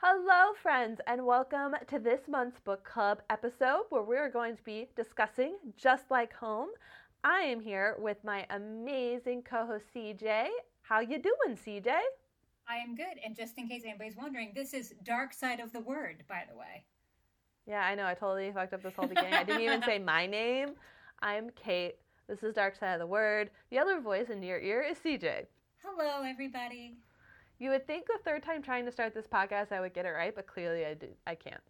[0.00, 4.62] Hello, friends, and welcome to this month's book club episode where we are going to
[4.62, 6.68] be discussing Just Like Home.
[7.24, 10.46] I am here with my amazing co-host CJ.
[10.82, 11.88] How you doing, CJ?
[12.68, 13.18] I am good.
[13.24, 16.56] And just in case anybody's wondering, this is Dark Side of the Word, by the
[16.56, 16.84] way.
[17.66, 18.06] Yeah, I know.
[18.06, 19.34] I totally fucked up this whole beginning.
[19.34, 20.74] I didn't even say my name.
[21.22, 21.94] I'm Kait.
[22.28, 23.50] This is Dark Side of the Word.
[23.72, 25.46] The other voice in your ear is CJ.
[25.82, 26.98] Hello, everybody.
[27.58, 30.10] You would think the third time trying to start this podcast I would get it
[30.10, 31.16] right, but clearly I did.
[31.26, 31.60] I can't.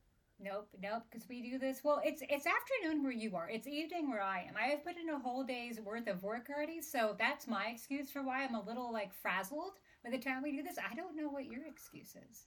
[0.40, 1.80] Nope, nope, because we do this.
[1.82, 3.48] Well, it's it's afternoon where you are.
[3.50, 4.54] It's evening where I am.
[4.56, 8.08] I have put in a whole day's worth of work already, so that's my excuse
[8.10, 9.72] for why I'm a little like frazzled
[10.04, 10.76] by the time we do this.
[10.78, 12.44] I don't know what your excuse is.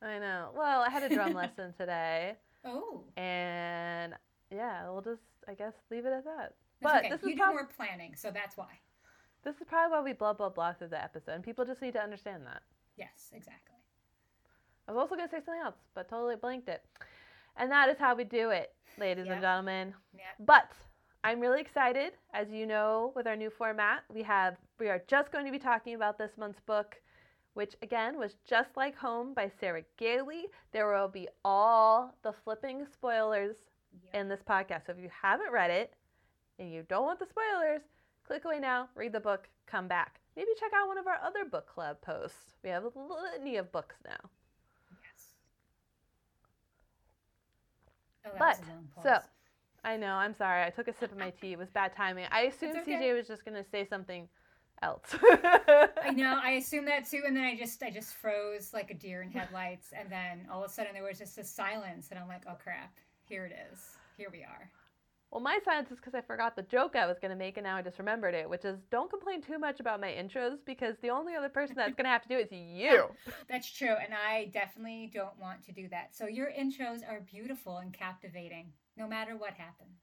[0.00, 0.50] I know.
[0.56, 2.36] Well, I had a drum lesson today.
[2.64, 4.14] Oh, And
[4.52, 6.54] yeah, we'll just I guess leave it at that.
[6.80, 7.08] that's but okay.
[7.10, 8.78] this you is do prob- more planning, so that's why.
[9.52, 11.92] This is probably why we blah blah blah through the episode, and people just need
[11.94, 12.62] to understand that.
[12.96, 13.76] Yes, exactly.
[14.86, 16.82] I was also gonna say something else, but totally blanked it.
[17.56, 19.32] And that is how we do it, ladies Yeah.
[19.34, 19.94] and gentlemen.
[20.16, 20.22] Yeah.
[20.38, 20.70] But
[21.24, 24.04] I'm really excited, as you know, with our new format.
[24.08, 27.00] We have we are just going to be talking about this month's book,
[27.54, 30.46] which again was Just Like Home by Sarah Gailey.
[30.72, 33.56] There will be all the flipping spoilers
[34.14, 34.86] in this podcast.
[34.86, 35.94] So if you haven't read it
[36.58, 37.82] and you don't want the spoilers,
[38.28, 40.20] click away now, read the book, come back.
[40.36, 42.54] Maybe check out one of our other book club posts.
[42.62, 44.30] We have a litany of books now.
[45.02, 45.34] Yes.
[48.26, 49.18] Oh, But, was a long so.
[49.84, 50.64] I know, I'm sorry.
[50.64, 51.52] I took a sip of my tea.
[51.52, 52.26] It was bad timing.
[52.30, 52.92] I assumed okay.
[52.92, 54.28] CJ was just going to say something
[54.82, 55.14] else.
[55.22, 56.38] I know.
[56.42, 59.30] I assumed that too, and then I just I just froze like a deer in
[59.30, 62.42] headlights, and then all of a sudden there was just a silence, and I'm like,
[62.48, 62.92] oh crap,
[63.24, 63.80] here it is.
[64.16, 64.70] Here we are.
[65.30, 67.64] Well, my silence is because I forgot the joke I was going to make and
[67.64, 70.96] now I just remembered it, which is don't complain too much about my intros because
[71.02, 73.08] the only other person that's going to have to do it is you.
[73.48, 76.16] That's true, and I definitely don't want to do that.
[76.16, 79.98] So your intros are beautiful and captivating, no matter what happens.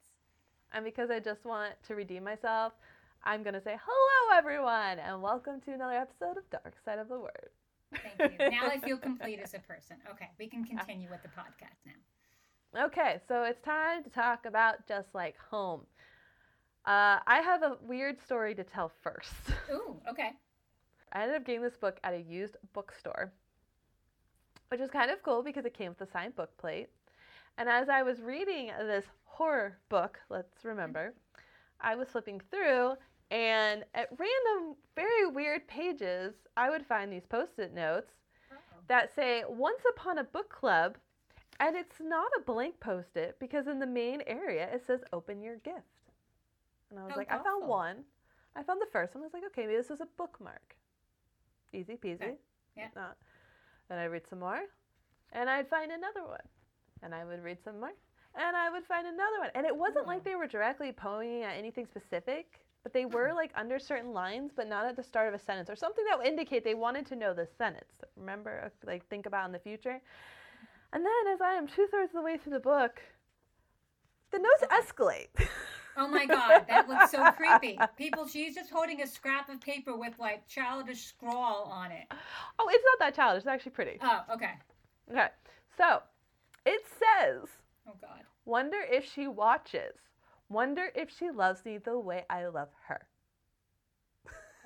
[0.73, 2.73] And because I just want to redeem myself,
[3.23, 7.09] I'm going to say hello, everyone, and welcome to another episode of Dark Side of
[7.09, 7.49] the Word.
[8.17, 8.49] Thank you.
[8.51, 9.97] now I feel complete as a person.
[10.11, 11.93] Okay, we can continue with the podcast now.
[12.77, 15.81] Okay, so it's time to talk about Just Like Home.
[16.85, 19.31] Uh, I have a weird story to tell first.
[19.71, 20.31] Ooh, okay.
[21.13, 23.31] I ended up getting this book at a used bookstore,
[24.67, 26.89] which was kind of cool because it came with a signed book plate.
[27.57, 31.13] And as I was reading this horror book, let's remember,
[31.79, 32.95] I was flipping through,
[33.31, 38.11] and at random, very weird pages, I would find these post it notes
[38.89, 40.97] that say, Once Upon a Book Club.
[41.59, 45.41] And it's not a blank post it because in the main area it says, Open
[45.41, 45.83] your gift.
[46.89, 48.03] And I was How like, I found one.
[48.55, 49.23] I found the first one.
[49.23, 50.75] I was like, okay, maybe this was a bookmark.
[51.73, 52.15] Easy peasy.
[52.15, 52.35] Okay.
[52.77, 52.87] Yeah.
[52.95, 53.17] Not.
[53.89, 54.61] Then I'd read some more,
[55.31, 56.41] and I'd find another one,
[57.03, 57.93] and I would read some more,
[58.33, 59.49] and I would find another one.
[59.53, 60.23] And it wasn't like Oh.
[60.23, 63.35] they were directly pointing at anything specific, but they were hmm.
[63.35, 66.17] like under certain lines, but not at the start of a sentence or something that
[66.17, 68.01] would indicate they wanted to know the sentence.
[68.15, 70.01] Remember, like think about in the future.
[70.95, 73.01] And then, as I am two thirds of the way through the book,
[74.31, 75.27] the notes escalate.
[75.97, 77.77] Oh my god, that looks so creepy.
[77.97, 82.05] People, she's just holding a scrap of paper with like childish scrawl on it.
[82.59, 83.39] oh, it's not that childish.
[83.41, 83.97] It's actually pretty.
[84.01, 84.51] Oh, okay.
[85.11, 85.27] Okay,
[85.77, 85.99] so
[86.65, 87.49] it says,
[87.85, 88.21] Oh god.
[88.45, 89.95] Wonder if she watches.
[90.47, 93.05] Wonder if she loves me the way I love her.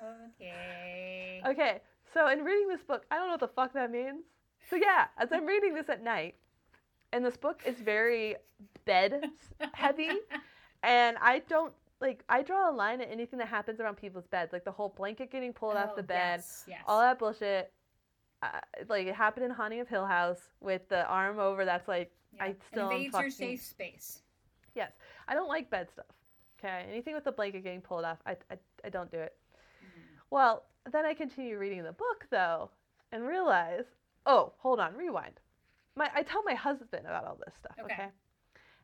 [0.00, 1.42] Okay.
[1.46, 1.80] Okay,
[2.14, 4.22] so in reading this book, I don't know what the fuck that means.
[4.68, 6.34] So yeah, as I'm reading this at night,
[7.12, 8.36] and this book is very
[8.84, 9.24] bed
[9.74, 10.10] heavy,
[10.82, 14.52] and I don't like I draw a line at anything that happens around people's beds,
[14.52, 16.80] like the whole blanket getting pulled off Oh, the bed, Yes, yes.
[16.86, 17.72] all that bullshit.
[18.42, 18.48] Uh,
[18.88, 21.64] like it happened in Haunting of Hill House with the arm over.
[21.64, 22.44] That's like Yeah.
[22.44, 24.22] I still invades your safe space.
[24.74, 24.92] Yes,
[25.28, 26.06] I don't like bed stuff.
[26.58, 29.34] Okay, anything with the blanket getting pulled off, I, I, I don't do it.
[30.30, 32.70] Well, then I continue reading the book though,
[33.12, 33.84] and realize,
[34.26, 35.40] oh, hold on, rewind.
[35.96, 37.76] My, I tell my husband about all this stuff.
[37.82, 37.94] Okay.
[37.94, 38.08] Okay.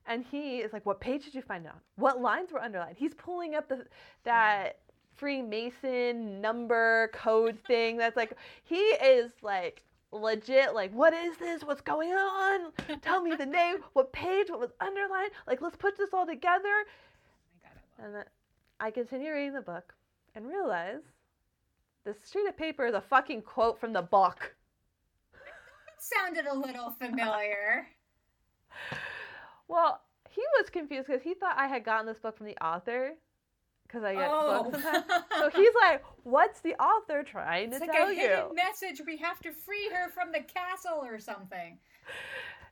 [0.08, 1.80] And he is like, "What page did you find it on?
[1.96, 3.86] What lines were underlined?" He's pulling up the
[4.24, 4.78] that
[5.14, 7.96] Freemason number code thing.
[7.96, 12.72] That's like he is like legit like what is this what's going on
[13.02, 16.64] tell me the name what page what was underlined like let's put this all together
[16.64, 18.24] Oh god, I and
[18.78, 19.94] I continue reading the book
[20.34, 21.02] and realize
[22.06, 24.54] this sheet of paper is a fucking quote from the book.
[25.98, 27.86] Sounded a little familiar.
[29.68, 30.00] Well,
[30.30, 33.12] he was confused because he thought I had gotten this book from the author,
[33.86, 34.64] because I get Oh.
[34.70, 35.24] books sometimes.
[35.38, 39.00] So he's like, "What's the author trying It's to like tell a you?" message.
[39.06, 41.78] We have to free her from the castle or something.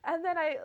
[0.05, 0.59] And then I,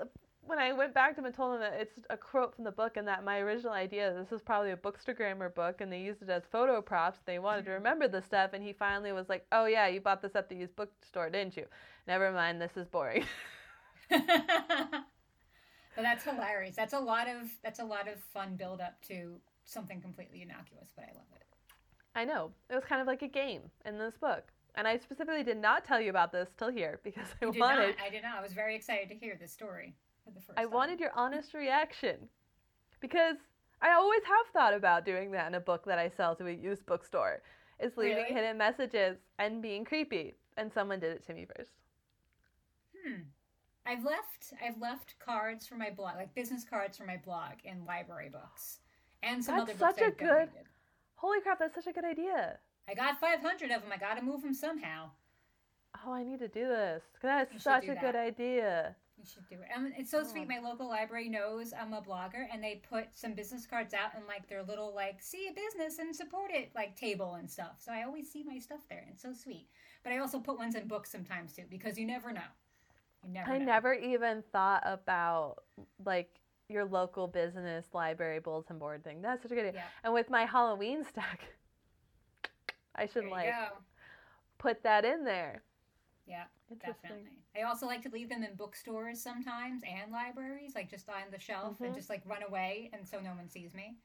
[0.49, 2.71] when I went back to him and told him that it's a quote from the
[2.71, 6.23] book and that my original idea, this is probably a bookstagrammer book, and they used
[6.23, 7.19] it as photo props.
[7.25, 7.75] They wanted to Mhm.
[7.75, 10.55] remember this stuff, and he finally was like, "Oh yeah, you bought this at the
[10.55, 11.67] used bookstore, didn't you?
[12.07, 13.25] Never mind, this is boring."
[14.09, 15.05] but
[15.95, 16.75] that's hilarious.
[16.75, 20.91] That's a lot of that's a lot of fun build up to something completely innocuous,
[20.95, 21.45] but I love it.
[22.15, 25.43] I know it was kind of like a game in this book, and I specifically
[25.43, 28.05] did not tell you about this till here because I wanted not.
[28.05, 28.37] I did not.
[28.37, 30.71] I was very excited to hear this story for the first I time.
[30.71, 32.29] wanted your honest reaction
[32.99, 33.37] because
[33.81, 36.51] I always have thought about doing that in a book that I sell to a
[36.51, 37.41] used bookstore.
[37.79, 38.33] Is leaving Really?
[38.33, 41.71] hidden messages and being creepy, and someone did it to me first.
[43.05, 43.21] Hmm.
[43.85, 47.85] I've left I've left cards for my blog, like business cards for my blog in
[47.85, 48.79] library books,
[49.23, 50.49] and some That's other books That's such a good-.
[51.15, 52.59] Holy crap, that's such a good idea.
[52.89, 53.91] I got 500 of them.
[53.93, 55.11] I got to move them somehow.
[56.05, 57.03] Oh, I need to do this.
[57.21, 58.95] That's such a good idea.
[59.19, 59.67] You should do it.
[59.75, 60.23] And it's so Oh.
[60.23, 60.47] sweet.
[60.47, 64.25] My local library knows I'm a blogger, and they put some business cards out in
[64.27, 67.75] like their little like see a business and support it like table and stuff.
[67.79, 68.99] So I always see my stuff there.
[68.99, 69.67] and It's so sweet.
[70.03, 72.47] But I also put ones in books sometimes too because you never know.
[73.23, 73.51] You never.
[73.51, 73.65] I know.
[73.65, 75.63] never even thought about
[76.05, 76.39] like
[76.69, 79.21] your local business library bulletin board thing.
[79.21, 79.81] That's such a good idea.
[79.81, 79.87] Yeah.
[80.05, 81.41] And with my Halloween stack,
[82.95, 83.67] I should like go.
[84.59, 85.63] put that in there.
[86.29, 86.45] Yeah.
[86.79, 87.31] Definitely.
[87.57, 91.39] I also like to leave them in bookstores sometimes and libraries, like just on the
[91.39, 91.95] shelf and Mhm.
[91.95, 93.97] just like run away, and so no one sees me.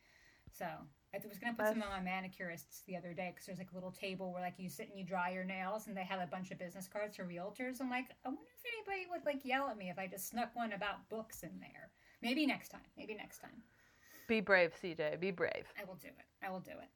[0.51, 0.65] So
[1.13, 3.75] I was gonna put some on my manicurists the other day because there's like a
[3.75, 6.27] little table where like you sit and you dry your nails, and they have a
[6.27, 7.81] bunch of business cards for realtors.
[7.81, 10.57] I'm like, I wonder if anybody would like yell at me if I just snuck
[10.57, 11.91] one about books in there.
[12.23, 12.91] Maybe next time.
[12.97, 13.63] Maybe next time.
[14.27, 15.17] Be brave, CJ.
[15.21, 15.67] Be brave.
[15.79, 16.25] I will do it.
[16.43, 16.89] I will do it.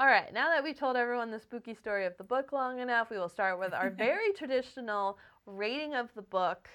[0.00, 3.10] All right, now that we've told everyone the spooky story of the book long enough,
[3.10, 6.70] we will start with our very traditional rating of the book,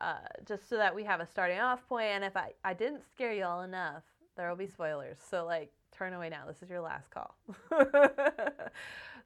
[0.00, 2.06] uh, just so that we have a starting off point.
[2.06, 4.04] And if I, I didn't scare you all enough,
[4.36, 5.16] there will be spoilers.
[5.28, 6.44] So, like, turn away now.
[6.46, 7.34] This is your last call.
[7.70, 7.90] so,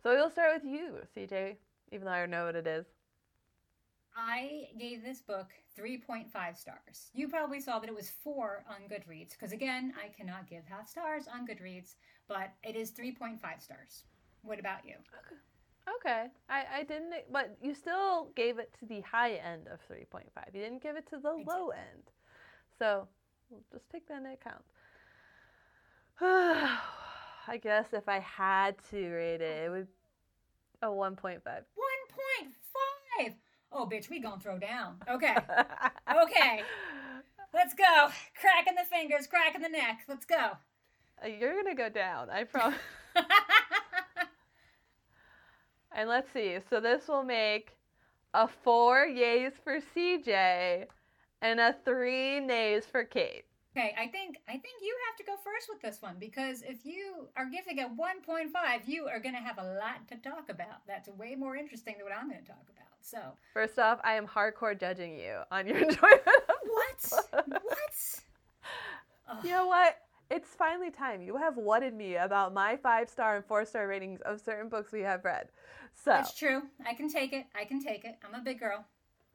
[0.07, 1.57] we'll start with you, CJ,
[1.93, 2.87] even though I know what it is.
[4.17, 5.49] I gave this book
[5.79, 7.11] 3.5 stars.
[7.15, 10.89] You probably saw that it was 4 on Goodreads, because again, I cannot give half
[10.89, 11.95] stars on Goodreads,
[12.29, 14.05] but it is 3.5 stars.
[14.43, 14.95] What about you?
[15.99, 20.23] Okay, I, I didn't, but you still gave it to the high end of 3.5.
[20.53, 21.47] You didn't give it to the I did.
[21.47, 22.11] low end.
[22.79, 23.09] So
[23.51, 24.63] we'll just take that into account.
[27.49, 29.89] I guess if I had to rate it, it would
[30.83, 31.41] a 1.5.
[31.43, 33.33] 1.5!
[33.73, 34.97] Oh, bitch, we gonna throw down.
[35.11, 35.35] Okay,
[36.11, 36.63] okay,
[37.55, 38.09] let's go.
[38.41, 40.01] Cracking the fingers, cracking the neck.
[40.09, 40.53] Let's go.
[41.25, 42.79] Uh, you're gonna go down, I promise.
[45.93, 46.59] and let's see.
[46.69, 47.73] So this will make
[48.35, 50.87] a four yays for CJ
[51.41, 53.43] and a three nays for Kait.
[53.75, 56.85] Okay, I think I think you have to go first with this one because if
[56.85, 60.87] you are giving a 1.5, you are going to have a lot to talk about.
[60.87, 62.89] That's way more interesting than what I'm going to talk about.
[63.01, 63.19] So,
[63.55, 66.21] First off, I am hardcore judging you on your enjoyment.
[66.27, 67.13] of what?
[67.63, 68.21] what?
[69.31, 69.45] Ugh.
[69.45, 69.97] You know what?
[70.31, 71.23] It's finally time.
[71.23, 74.93] You have whatted me about my five star and four star ratings of certain books
[74.93, 75.49] we have read.
[75.95, 76.63] So, That's true.
[76.87, 77.47] I can take it.
[77.55, 78.17] I can take it.
[78.27, 78.85] I'm a big girl.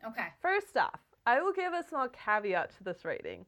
[0.06, 0.28] Okay.
[0.44, 3.46] first off, I will give a small caveat to this rating.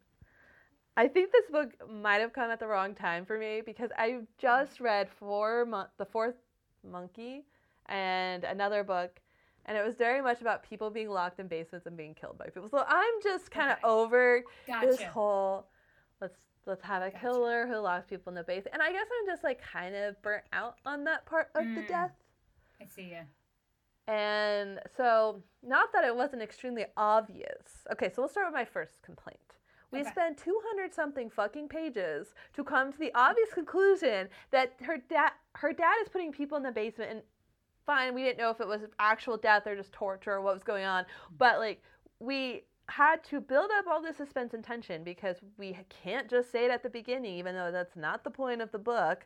[0.99, 4.17] I think this book might have come at the wrong time for me because I
[4.37, 6.35] just read four mon- the fourth
[6.83, 7.45] monkey
[7.85, 9.21] and another book,
[9.65, 12.47] and it was very much about people being locked in basements and being killed by
[12.47, 12.67] people.
[12.67, 13.87] So I'm just kind of Okay.
[13.87, 14.43] over
[14.81, 15.69] this whole
[16.19, 17.21] let's let's have a Gotcha.
[17.21, 18.73] killer who locks people in the basement.
[18.73, 21.81] And I guess I'm just like kind of burnt out on that part of the
[21.81, 21.87] Mm.
[21.87, 22.11] death.
[22.81, 23.21] I see you.
[24.13, 27.87] And so, not that it wasn't extremely obvious.
[27.93, 29.39] Okay, so we'll start with my first complaint.
[29.91, 30.09] We Okay.
[30.11, 35.73] spent 200 something fucking pages to come to the obvious conclusion that her dad her
[35.73, 37.21] dad is putting people in the basement and
[37.85, 40.63] fine, we didn't know if it was actual death or just torture or what was
[40.63, 41.05] going on,
[41.37, 41.81] but like
[42.19, 46.65] we had to build up all this suspense and tension because we can't just say
[46.65, 49.25] it at the beginning even though that's not the point of the book.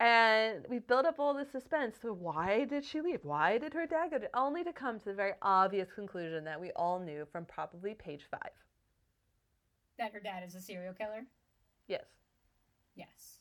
[0.00, 1.96] And we built up all this suspense.
[2.02, 3.20] So why did she leave?
[3.24, 4.18] Why did her dad go?
[4.18, 7.94] To, only to come to the very obvious conclusion that we all knew from probably
[7.94, 8.50] page five.
[9.98, 11.24] That her dad is a serial killer?
[11.86, 12.04] Yes.
[12.96, 13.38] Yes.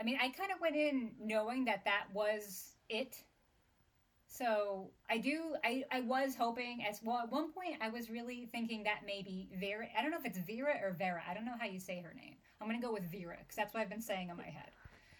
[0.00, 3.16] I mean, I kind of went in knowing that that was it.
[4.26, 5.54] So I do.
[5.64, 7.18] I, I was hoping as well.
[7.18, 9.86] At one point, I was really thinking that maybe Vera.
[9.98, 11.22] I don't know if it's Vera or Vera.
[11.28, 12.34] I don't know how you say her name.
[12.60, 14.70] I'm gonna go with Vera because that's what I've been saying in my head.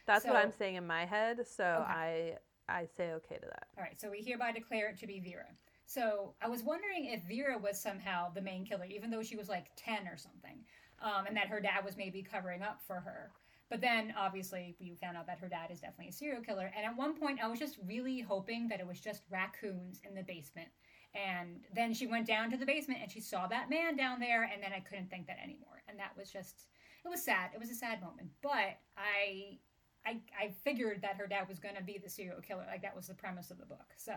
[0.07, 1.93] That's So- what I'm saying in my head, so Okay.
[1.93, 3.69] I I say okay to that.
[3.79, 5.47] All right, so we hereby declare it to be Vera.
[5.89, 9.49] So I was wondering if Vera was somehow the main killer, even though she was
[9.49, 10.59] like 10 or something,
[11.01, 13.31] um, and that her dad was maybe covering up for her.
[13.71, 16.71] But then obviously we found out that her dad is definitely a serial killer.
[16.77, 20.15] And at one point, I was just really hoping that it was just raccoons in
[20.15, 20.69] the basement.
[21.15, 24.43] And then she went down to the basement and she saw that man down there,
[24.43, 25.83] and then I couldn't think that anymore.
[25.89, 26.67] And that was just,
[27.03, 27.53] it was sad.
[27.55, 28.29] It was a sad moment.
[28.43, 29.59] But I
[30.07, 32.65] I, I figured that her dad was going to be the serial killer.
[32.67, 33.93] Like that was the premise of the book.
[33.97, 34.15] So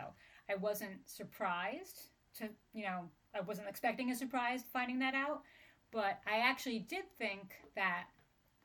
[0.50, 2.08] I wasn't surprised
[2.38, 5.42] to, you know, I wasn't expecting a surprise finding that out.
[5.90, 8.04] But I actually did think that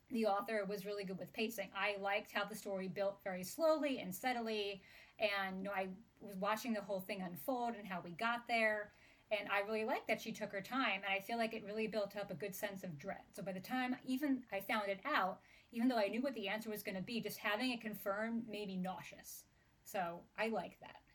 [0.09, 1.69] the author was really good with pacing.
[1.75, 4.81] I liked how the story built very slowly and steadily.
[5.19, 5.89] And you know, I
[6.21, 8.93] was watching the whole thing unfold and how we got there.
[9.29, 11.01] And I really liked that she took her time.
[11.03, 13.17] And I feel like it really built up a good sense of dread.
[13.33, 15.39] So by the time even I found it out,
[15.73, 18.43] even though I knew what the answer was going to be, just having it confirmed
[18.49, 19.43] made me nauseous.
[19.83, 21.06] So I like that.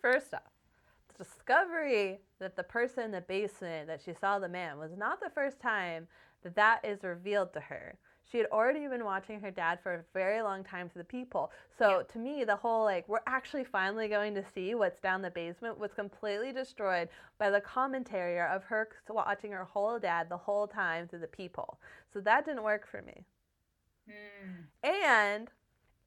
[0.00, 0.42] First off,
[1.08, 5.20] the discovery that the person in the basement that she saw the man was not
[5.20, 6.08] the first time
[6.42, 7.96] that that is revealed to her.
[8.30, 11.50] She had already been watching her dad for a very long time to the people.
[11.76, 12.02] So Yeah.
[12.12, 15.78] to me, the whole like we're actually finally going to see what's down the basement
[15.78, 21.08] was completely destroyed by the commentary of her watching her whole dad the whole time
[21.08, 21.80] through the people.
[22.12, 23.24] So that didn't work for me.
[24.08, 24.62] Hmm.
[24.84, 25.50] And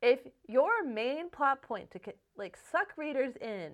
[0.03, 1.99] if your main plot point to
[2.37, 3.71] like suck readers in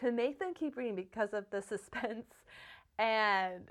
[0.00, 2.26] to make them keep reading because of the suspense
[2.98, 3.70] and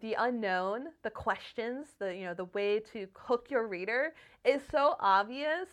[0.00, 4.14] the unknown, the questions, the you know the way to hook your reader
[4.44, 5.68] is so obvious.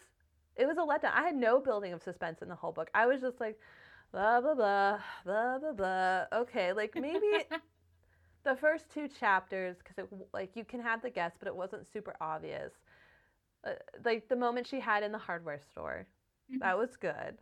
[0.56, 1.14] It was a letdown.
[1.14, 2.90] I had no building of suspense in the whole book.
[2.94, 3.60] I was just like
[4.12, 6.26] blah blah blah blah blah blah.
[6.34, 7.28] Okay, like maybe
[8.44, 11.92] the first two chapters because it like you can have the guess, but it wasn't
[11.92, 12.72] super obvious.
[13.66, 13.72] Uh,
[14.06, 16.08] like the moment she had in the hardware store,
[16.60, 17.38] that was good.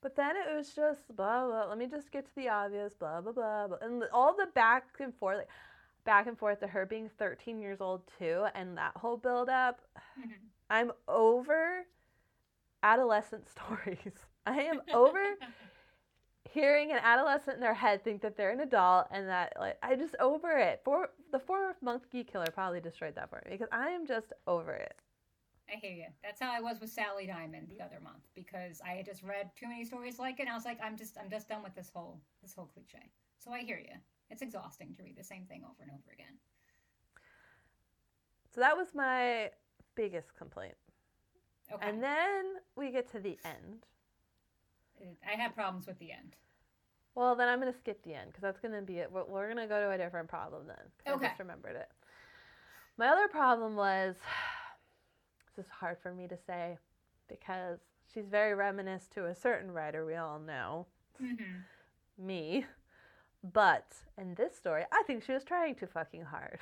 [0.00, 1.64] But then it was just blah blah.
[1.68, 3.76] Let me just get to the obvious, blah blah blah, blah.
[3.82, 5.48] and all the back and forth, like,
[6.04, 9.80] back and forth to her being 13 years old too, and that whole build up.
[10.18, 10.32] Mhm.
[10.70, 11.84] I'm over
[12.82, 14.12] adolescent stories.
[14.46, 15.18] I am over
[16.50, 19.96] hearing an adolescent in their head think that they're an adult and that like I
[19.96, 20.80] just over it.
[20.84, 24.72] For the four monkey killer probably destroyed that for me because I am just over
[24.72, 24.94] it.
[25.70, 26.06] I hear you.
[26.22, 29.50] That's how I was with Sally Diamond the other month because I had just read
[29.56, 30.42] too many stories like it.
[30.42, 33.10] And I was like, I'm just, I'm just done with this whole, this whole cliche.
[33.38, 33.94] So I hear you.
[34.30, 36.34] It's exhausting to read the same thing over and over again.
[38.54, 39.50] So that was my
[39.94, 40.74] biggest complaint.
[41.72, 41.88] Okay.
[41.88, 42.44] And then
[42.76, 43.86] we get to the end.
[45.26, 46.34] I had problems with the end.
[47.14, 49.10] Well, then I'm going to skip the end because that's going to be it.
[49.12, 50.76] We're, we're going to go to a different problem then.
[51.04, 51.88] 'cause I just remembered it.
[52.96, 54.16] My other problem was
[55.58, 56.78] is hard for me to say
[57.28, 57.78] because
[58.12, 60.86] she's very reminiscent to a certain writer we all know,
[61.22, 62.26] Mm-hmm.
[62.26, 62.64] me.
[63.52, 66.58] But in this story, I think she was trying too fucking hard.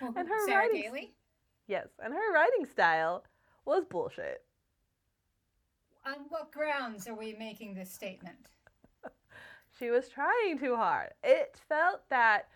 [0.00, 1.14] And her Sarah writing- Gailey.
[1.66, 3.24] yes, and her writing style
[3.64, 4.42] was bullshit.
[6.06, 8.48] On what grounds are we making this statement?
[9.78, 11.10] She was trying too hard.
[11.24, 12.46] It felt that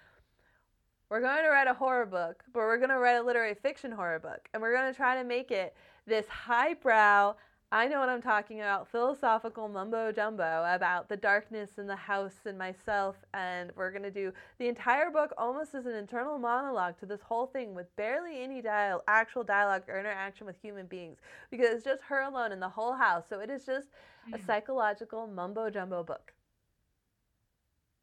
[1.11, 3.93] we're going to write a horror book, but we're going to write a literary fiction
[3.93, 4.49] horror book.
[4.53, 5.75] And we're going to try to make it
[6.07, 7.35] this highbrow,
[7.71, 12.35] I know what I'm talking about, philosophical mumbo jumbo about the darkness and the house
[12.47, 13.17] and myself.
[13.35, 17.21] And we're going to do the entire book almost as an internal monologue to this
[17.23, 21.19] whole thing with barely any dial- actual dialogue or interaction with human beings
[21.51, 23.25] because it's just her alone in the whole house.
[23.29, 23.89] So it is just
[24.33, 24.47] a Mm.
[24.47, 26.33] psychological mumbo jumbo book.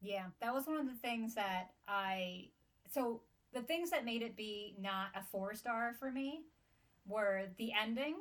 [0.00, 2.48] Yeah, that was one of the things that I.
[2.90, 6.42] So the things that made it be not a four star for me
[7.06, 8.16] were the ending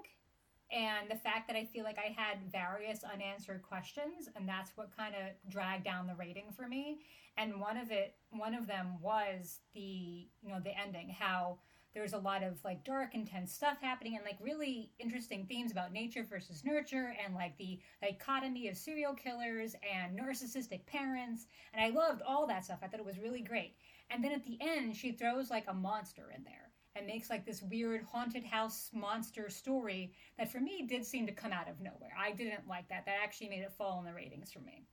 [0.72, 4.96] and the fact that I feel like I had various unanswered questions, and that's what
[4.96, 7.00] kind of dragged down the rating for me.
[7.38, 11.60] And one of it, one of them was the you know the ending, how
[11.96, 15.94] there's a lot of like dark, intense stuff happening, and like really interesting themes about
[15.94, 21.48] nature versus nurture, and like the dichotomy of serial killers and narcissistic parents.
[21.74, 22.80] And I loved all that stuff.
[22.84, 23.78] I thought it was really great.
[24.12, 27.46] And then at the end, she throws like a monster in there and makes like
[27.46, 31.80] this weird haunted house monster story that for me did seem to come out of
[31.80, 32.16] nowhere.
[32.18, 33.06] I didn't like that.
[33.06, 34.86] That actually made it fall in the ratings for me.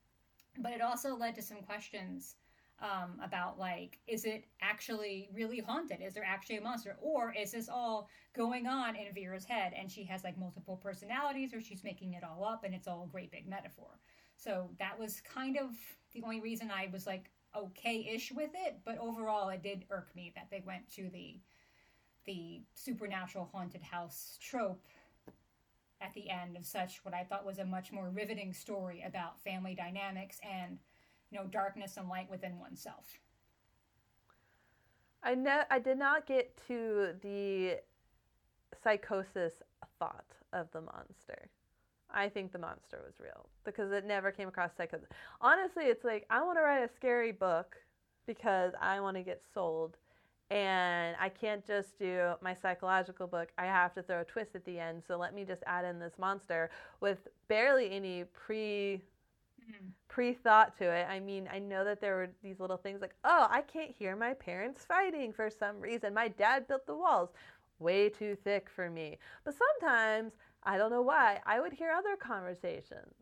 [0.59, 2.37] But it also led to some questions
[2.81, 6.01] um, about like, is it actually really haunted?
[6.01, 9.91] Is there actually a monster, or is this all going on in Vera's head and
[9.91, 13.13] she has like multiple personalities, or she's making it all up and it's all a
[13.13, 13.99] great big metaphor?
[14.37, 15.71] So that was kind of
[16.13, 20.33] the only reason I was like okay-ish with it, but overall it did irk me
[20.35, 21.39] that they went to the
[22.25, 24.85] the supernatural haunted house trope
[26.01, 29.41] at the end of such what I thought was a much more riveting story about
[29.43, 30.79] family dynamics and
[31.33, 33.19] you know darkness and light within oneself.
[35.23, 37.79] I ne- I did not get to the
[38.83, 39.55] psychosis
[39.99, 41.49] thought of the monster.
[42.11, 45.09] I think the monster was real because it never came across psychosis.
[45.41, 47.77] Honestly, it's like I want to write a scary book
[48.27, 49.97] because I want to get sold
[50.51, 53.49] and I can't just do my psychological book.
[53.57, 55.03] I have to throw a twist at the end.
[55.07, 56.71] So let me just add in this monster
[57.01, 59.01] with barely any pre
[59.63, 59.89] mm-hmm.
[60.09, 61.07] pre thought to it.
[61.09, 64.17] I mean, I know that there were these little things like, oh, I can't hear
[64.17, 66.15] my parents fighting for some reason.
[66.15, 67.31] My dad built the walls.
[67.79, 69.19] Way too thick for me.
[69.45, 73.15] But sometimes, I don't know why, I would hear other conversations.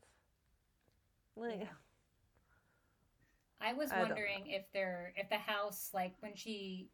[1.36, 1.66] Like, yeah.
[3.62, 6.88] I was wondering I if there if the house like when she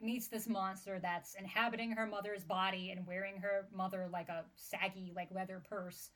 [0.00, 5.12] meets this monster that's inhabiting her mother's body and wearing her mother like a saggy
[5.14, 6.10] like leather purse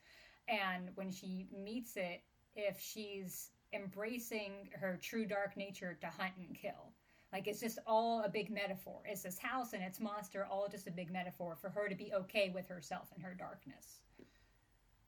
[0.47, 2.21] and when she meets it
[2.57, 6.91] if she's embracing her true dark nature to hunt and kill.
[7.31, 9.01] Like it's just all a big metaphor.
[9.05, 12.11] It's this house and its monster all just a big metaphor for her to be
[12.13, 14.01] okay with herself and her darkness.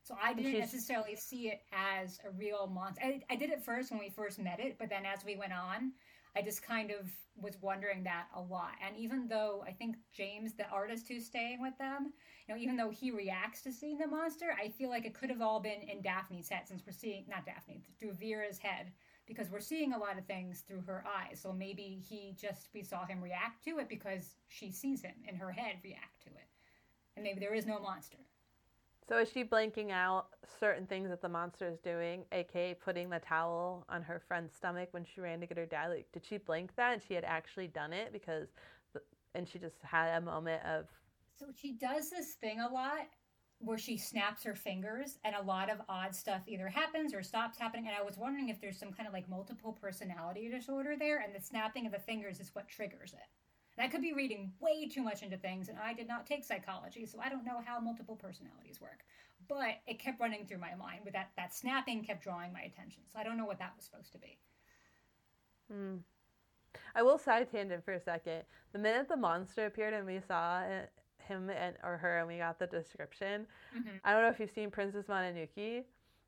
[0.04, 3.02] So I didn't necessarily see it as a real monster.
[3.04, 5.54] I, I did it first when we first met it, but then as we went
[5.54, 5.92] on,
[6.40, 8.72] I just kind of was wondering that a lot.
[8.86, 12.14] And even though I think James, the artist who's staying with them,
[12.48, 15.30] you know, even though he reacts to seeing the monster, I feel like it could
[15.30, 18.94] have all been in Daphne's head since we're seeing, not Daphne, through Vera's head,
[19.28, 21.42] because we're seeing a lot of things through her eyes.
[21.42, 25.36] So maybe he just, we saw him react to it because she sees him in
[25.36, 26.48] her head react to it.
[27.18, 28.18] And maybe there is no monster.
[29.10, 30.28] So is she blanking out
[30.60, 34.90] certain things that the monster is doing, aka putting the towel on her friend's stomach
[34.92, 35.88] when she ran to get her dad?
[35.90, 38.50] Like, did she blank that and she had actually done it because,
[39.34, 40.86] and she just had a moment of.
[41.40, 43.08] So she does this thing a lot
[43.58, 47.58] where she snaps her fingers and a lot of odd stuff either happens or stops
[47.58, 47.88] happening.
[47.88, 51.34] And I was wondering if there's some kind of like multiple personality disorder there, and
[51.34, 53.28] the snapping of the fingers is what triggers it.
[53.80, 57.06] I could be reading way too much into things, and I did not take psychology,
[57.06, 59.06] so I don't know how multiple personalities work.
[59.48, 63.04] But it kept running through my mind with that that snapping kept drawing my attention.
[63.12, 64.38] So I don't know what that was supposed to be.
[65.72, 65.96] Hmm.
[66.96, 68.44] I will side tangent for a second.
[68.74, 72.38] The minute the monster appeared and we saw it, him and or her and we
[72.38, 73.90] got the description, mm-hmm.
[74.04, 75.84] I don't know if you've seen Princess Mononoke,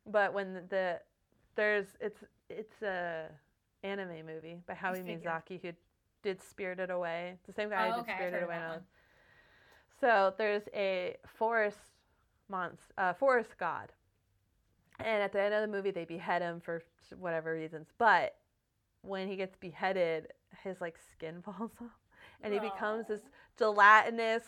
[0.08, 1.02] but when the, the
[1.56, 3.26] there's it's it's a
[3.84, 5.72] anime movie by Hayao Miyazaki who
[6.24, 7.36] did Spirited Away.
[7.48, 8.60] The same guy oh, who did okay, Spirited Away.
[10.00, 11.78] So there's a forest
[12.50, 13.92] monster, uh, forest god,
[15.00, 16.84] and at the end of the movie they behead him for
[17.18, 17.88] whatever reasons.
[17.98, 18.36] But
[19.02, 20.28] when he gets beheaded,
[20.64, 21.92] his like skin falls off,
[22.42, 23.22] and he becomes this
[23.58, 24.44] gelatinous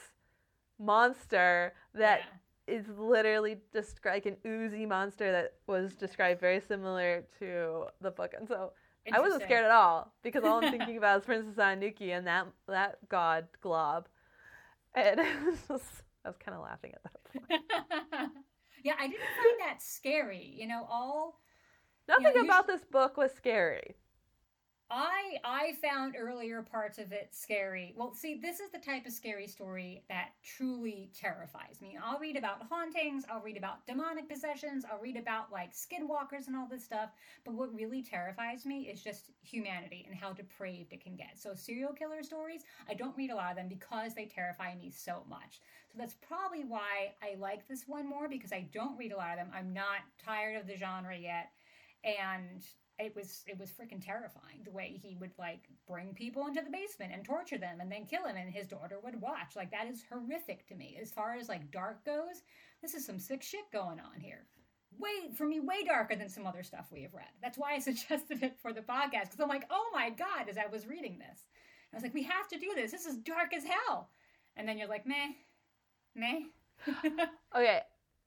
[0.79, 2.21] monster that
[2.67, 2.75] yeah.
[2.75, 8.33] is literally just like an oozy monster that was described very similar to the book.
[8.37, 8.73] And so
[9.11, 12.47] I wasn't scared at all because all I'm thinking about is Princess Anuki and that
[12.67, 14.07] that god glob,
[14.95, 15.17] and
[15.67, 17.61] just, I was kind of laughing at that point.
[18.83, 20.53] yeah, I didn't find that scary.
[20.57, 21.39] You know, all
[22.07, 23.95] nothing you know, about this book was scary.
[24.95, 27.95] I I found earlier parts of it scary.
[27.97, 31.97] Well, see, this is the type of scary story that truly terrifies me.
[32.01, 36.55] I'll read about hauntings, I'll read about demonic possessions, I'll read about like skinwalkers and
[36.55, 37.09] all this stuff,
[37.43, 41.39] but what really terrifies me is just humanity and how depraved it can get.
[41.39, 44.91] So serial killer stories, I don't read a lot of them because they terrify me
[44.95, 45.61] so much.
[45.91, 49.31] So that's probably why I like this one more because I don't read a lot
[49.31, 49.51] of them.
[49.55, 51.49] I'm not tired of the genre yet
[52.03, 52.63] and
[52.99, 56.69] it was it was freaking terrifying the way he would like bring people into the
[56.69, 59.55] basement and torture them and then kill him and his daughter would watch.
[59.55, 60.97] Like that is horrific to me.
[61.01, 62.43] As far as like dark goes
[62.81, 64.45] this is some sick shit going on here.
[64.99, 67.25] Way for me way darker than some other stuff we have read.
[67.41, 70.57] That's why i suggested it for the podcast because i'm like oh my god as
[70.57, 71.45] i was reading this.
[71.91, 72.91] I was like we have to do this.
[72.91, 74.09] This is dark as hell.
[74.55, 75.33] And then you're like meh.
[76.15, 76.41] Meh.
[77.55, 77.81] Okay.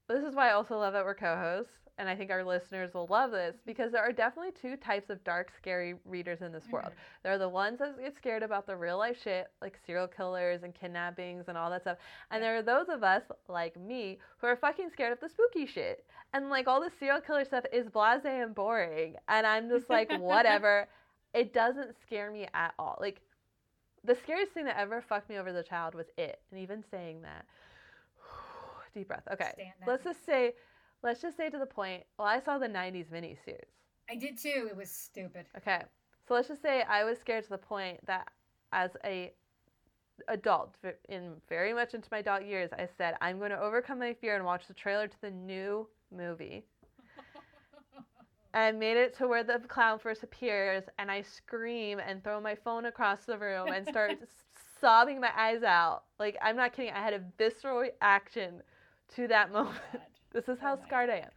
[0.08, 3.06] This is why i also love that we're co-hosts and I think our listeners will
[3.06, 6.74] love this because there are definitely two types of dark, scary readers in this mm-hmm.
[6.74, 6.92] world.
[7.22, 10.62] There are the ones that get scared about the real life shit, like serial killers
[10.62, 11.96] and kidnappings and all that stuff.
[12.30, 15.66] And there are those of us, like me, who are fucking scared of the spooky
[15.66, 16.04] shit.
[16.34, 19.16] And like all the serial killer stuff is blase and boring.
[19.28, 20.88] And I'm just like, whatever.
[21.32, 22.98] it doesn't scare me at all.
[23.00, 23.22] Like
[24.04, 26.40] the scariest thing that ever fucked me over as a child was it.
[26.50, 27.46] And even saying that,
[28.94, 29.26] deep breath.
[29.32, 30.52] Okay, let's just say,
[31.02, 32.04] let's just say to the point.
[32.18, 33.70] Well, I saw the '90s miniseries.
[34.10, 34.68] I did too.
[34.70, 35.46] It was stupid.
[35.56, 35.82] Okay,
[36.26, 38.28] so let's just say I was scared to the point that
[38.72, 39.32] as a
[40.28, 40.74] adult
[41.08, 44.36] in very much into my adult years, I said I'm going to overcome my fear
[44.36, 46.64] and watch the trailer to the new movie.
[48.54, 52.54] I made it to where the clown first appears, and I scream and throw my
[52.54, 54.12] phone across the room and start
[54.80, 56.04] sobbing my eyes out.
[56.18, 56.92] Like I'm not kidding.
[56.92, 58.62] I had a visceral reaction
[59.14, 59.78] to that oh moment.
[60.36, 60.46] God.
[60.46, 61.30] This is how Oh scarred I am.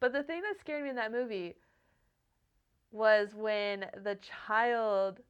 [0.00, 1.56] But the thing that scared me in that movie
[2.90, 5.20] was when the child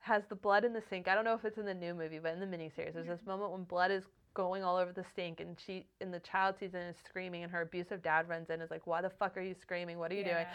[0.00, 1.08] has the blood in the sink.
[1.08, 3.26] I don't know if it's in the new movie, but in the miniseries, there's this
[3.26, 6.74] moment when blood is going all over the sink, and she, and the child sees
[6.74, 9.10] it and is screaming, and her abusive dad runs in, and is like, "Why the
[9.10, 9.98] fuck are you screaming?
[9.98, 10.46] What are you doing?"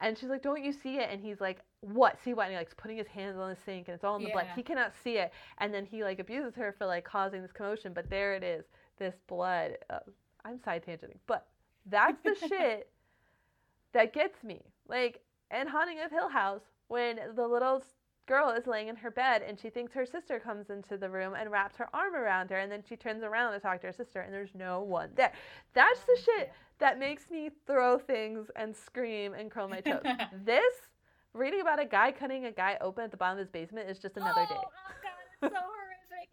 [0.00, 2.18] And she's like, "Don't you see it?" And he's like, "What?
[2.24, 4.24] See what?" And he likes putting his hands on the sink, and it's all in
[4.24, 4.46] the blood.
[4.56, 7.92] He cannot see it, and then he like abuses her for like causing this commotion.
[7.92, 8.64] But there it is,
[8.98, 9.76] this blood.
[10.46, 11.46] I'm side tangenting, but
[11.86, 12.90] that's the shit
[13.92, 14.62] that gets me.
[14.88, 17.82] Like in Haunting of Hill House, when the little
[18.26, 21.34] girl is laying in her bed and she thinks her sister comes into the room
[21.38, 23.92] and wraps her arm around her, and then she turns around to talk to her
[23.92, 25.32] sister, and there's no one there.
[25.74, 30.02] That's the oh, shit that makes me throw things and scream and curl my toes.
[30.44, 30.74] this
[31.32, 33.98] reading about a guy cutting a guy open at the bottom of his basement is
[33.98, 34.60] just another oh, day.
[34.60, 35.60] Oh god, it's so.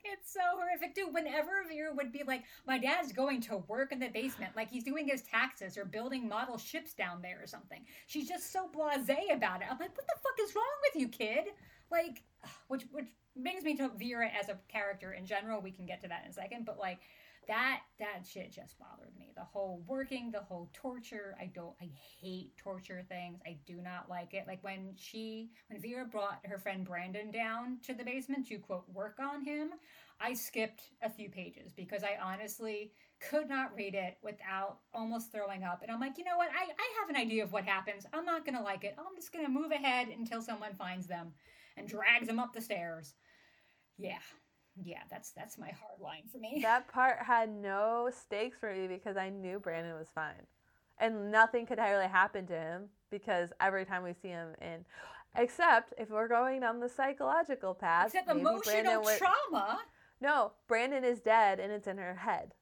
[0.06, 1.14] It's so horrific, dude.
[1.14, 4.84] Whenever Vera would be like, "My dad's going to work in the basement, like he's
[4.84, 9.34] doing his taxes or building model ships down there or something," she's just so blasé
[9.34, 9.68] about it.
[9.72, 11.54] I'm like, "What the fuck is wrong with you, kid?"
[11.90, 12.24] Like,
[12.68, 15.62] which which brings me to Vera as a character in general.
[15.62, 17.00] We can get to that in a second, but like.
[17.48, 19.32] That that shit just bothered me.
[19.36, 21.36] The whole working, the whole torture.
[21.40, 21.76] I don't.
[21.82, 23.42] I hate torture things.
[23.46, 24.46] I do not like it.
[24.48, 28.88] Like when she, when Vera brought her friend Brandon down to the basement to quote
[28.88, 29.72] work on him,
[30.22, 32.94] I skipped a few pages because I honestly
[33.30, 35.82] could not read it without almost throwing up.
[35.82, 36.50] And I'm like, you know what?
[36.50, 38.06] I, I have an idea of what happens.
[38.14, 38.96] I'm not gonna like it.
[38.98, 41.34] I'm just gonna move ahead until someone finds them
[41.76, 43.16] and drags them up the stairs.
[43.98, 44.20] Yeah.
[44.82, 46.60] Yeah, that's that's my hard line for me.
[46.62, 50.48] That part had no stakes for me because I knew Brandon was fine.
[51.00, 54.86] And nothing could really happen to him because every time we see him in
[55.36, 58.08] except if we're going down the psychological path.
[58.08, 59.80] Except emotional trauma.
[60.22, 62.54] No, Brandon is dead and it's in her head.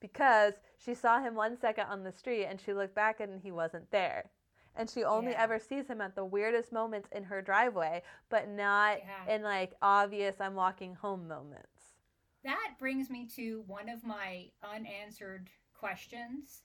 [0.00, 3.52] Because she saw him one second on the street and she looked back and he
[3.52, 4.30] wasn't there.
[4.74, 5.42] And she only Yeah.
[5.42, 9.26] ever sees him at the weirdest moments in her driveway, but not Yeah.
[9.34, 11.94] in like obvious I'm walking home moments.
[12.42, 16.64] That brings me to one of my unanswered questions.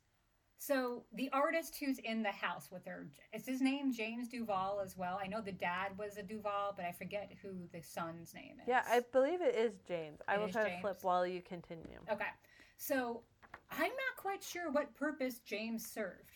[0.59, 4.97] So the artist who's in the house with her is his name James Duval as
[4.97, 5.19] well.
[5.21, 8.67] I know the dad was a Duval, but I forget who the son's name is.
[8.67, 10.19] Yeah, I believe it is James.
[10.27, 11.99] I will try to flip while you continue.
[12.09, 12.29] Okay.
[12.77, 13.23] So
[13.69, 16.31] I'm not quite sure what purpose James served.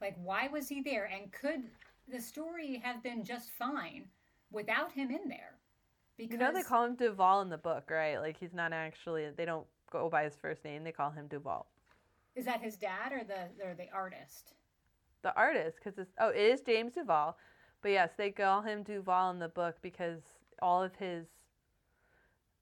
[0.00, 1.62] Like why was he there and could
[2.08, 4.04] the story have been just fine
[4.50, 5.58] without him in there?
[6.16, 8.18] Because You know they call him Duval in the book, right?
[8.18, 11.66] Like he's not actually they don't go by his first name, they call him Duval.
[12.34, 14.54] is that his dad or the or the artist?
[15.22, 17.36] The artist cuz it's oh, it is James Duval.
[17.82, 20.22] But yes, they call him Duval in the book because
[20.62, 21.26] all of his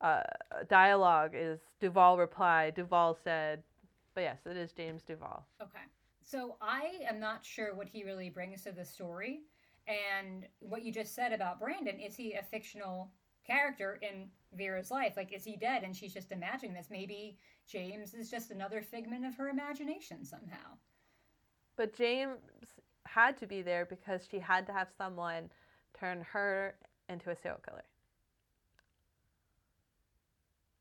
[0.00, 0.22] uh,
[0.68, 3.62] dialogue is Duval replied, Duval said.
[4.14, 5.46] But yes, it is James Duval.
[5.62, 5.84] Okay.
[6.24, 9.40] So I am not sure what he really brings to the story.
[9.88, 13.10] And what you just said about Brandon, is he a fictional
[13.44, 15.14] character in Vera's life?
[15.16, 16.88] Like, is he dead and she's just imagining this?
[16.90, 20.76] Maybe James is just another figment of her imagination somehow.
[21.76, 22.38] But James
[23.06, 25.50] had to be there because she had to have someone
[25.98, 26.76] turn her
[27.08, 27.84] into a serial killer.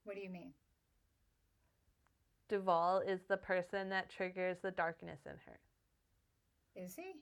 [0.03, 0.53] What do you mean?
[2.55, 5.59] Duval is the person that triggers the darkness in her.
[6.75, 7.13] Is he?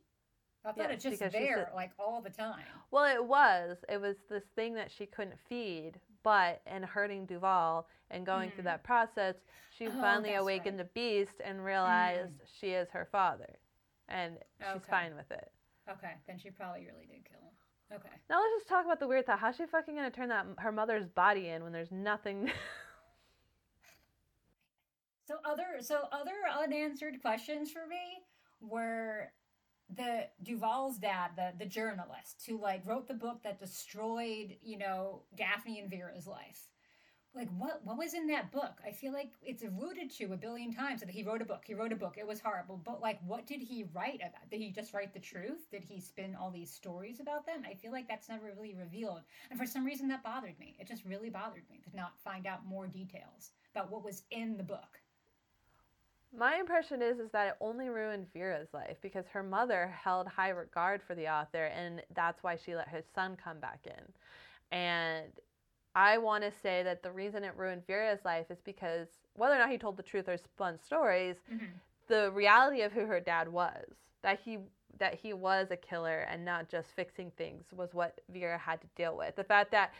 [0.66, 2.66] I thought Yes, it's just there, a- like all the time.
[2.92, 3.78] Well, it was.
[3.88, 8.64] It was this thing that she couldn't feed, but in hurting Duval and going through
[8.64, 8.72] Mhm.
[8.72, 9.36] that process,
[9.70, 13.56] she Oh, finally awakened the beast and realized she is her father.
[14.10, 14.90] And she's Okay.
[14.90, 15.52] fine with it.
[15.88, 17.54] Okay, then she probably really did kill him.
[17.92, 18.10] Okay.
[18.30, 19.40] Now let's just talk about the weird thought.
[19.40, 22.52] How's she fucking gonna turn that her mother's body in when there's nothing?
[25.30, 28.24] So other so other unanswered questions for me
[28.62, 29.32] were
[29.96, 35.22] the Duval's dad, the the journalist who like wrote the book that destroyed, you know,
[35.36, 36.68] Daphne and Vera's life.
[37.36, 38.80] like what what was in that book?
[38.84, 41.76] I feel like it's alluded to a billion times that he wrote a book he
[41.76, 42.82] wrote a book it was horrible.
[42.84, 44.50] But like what did he write about?
[44.50, 45.70] Did he just write the truth?
[45.70, 47.64] Did he spin all these stories about them?
[47.70, 49.22] I feel like that's never really revealed.
[49.52, 50.76] And for some reason that bothered me.
[50.80, 54.58] It just really bothered me to not find out more details about what was in
[54.58, 55.00] the book
[56.38, 60.50] my impression is is that it only ruined Vera's life because her mother held high
[60.50, 64.04] regard for the author and that's why she let her son come back in.
[64.72, 65.28] And
[65.96, 69.58] I want to say that the reason it ruined Vera's life is because whether or
[69.58, 71.66] not he told the truth or spun stories, mm-hmm.
[72.08, 73.86] the reality of who her dad was,
[74.22, 74.60] that he
[75.00, 78.88] that he was a killer and not just fixing things was what Vera had to
[78.98, 79.36] deal with.
[79.36, 79.94] The fact that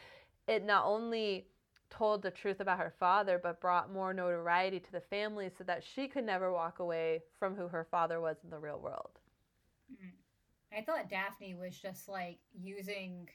[0.46, 1.46] it not only
[1.90, 5.84] told the truth about her father but brought more notoriety to the family so that
[5.84, 9.18] she could never walk away from who her father was in the real world.
[9.92, 10.78] Mm-hmm.
[10.78, 13.28] I thought Daphne was just like using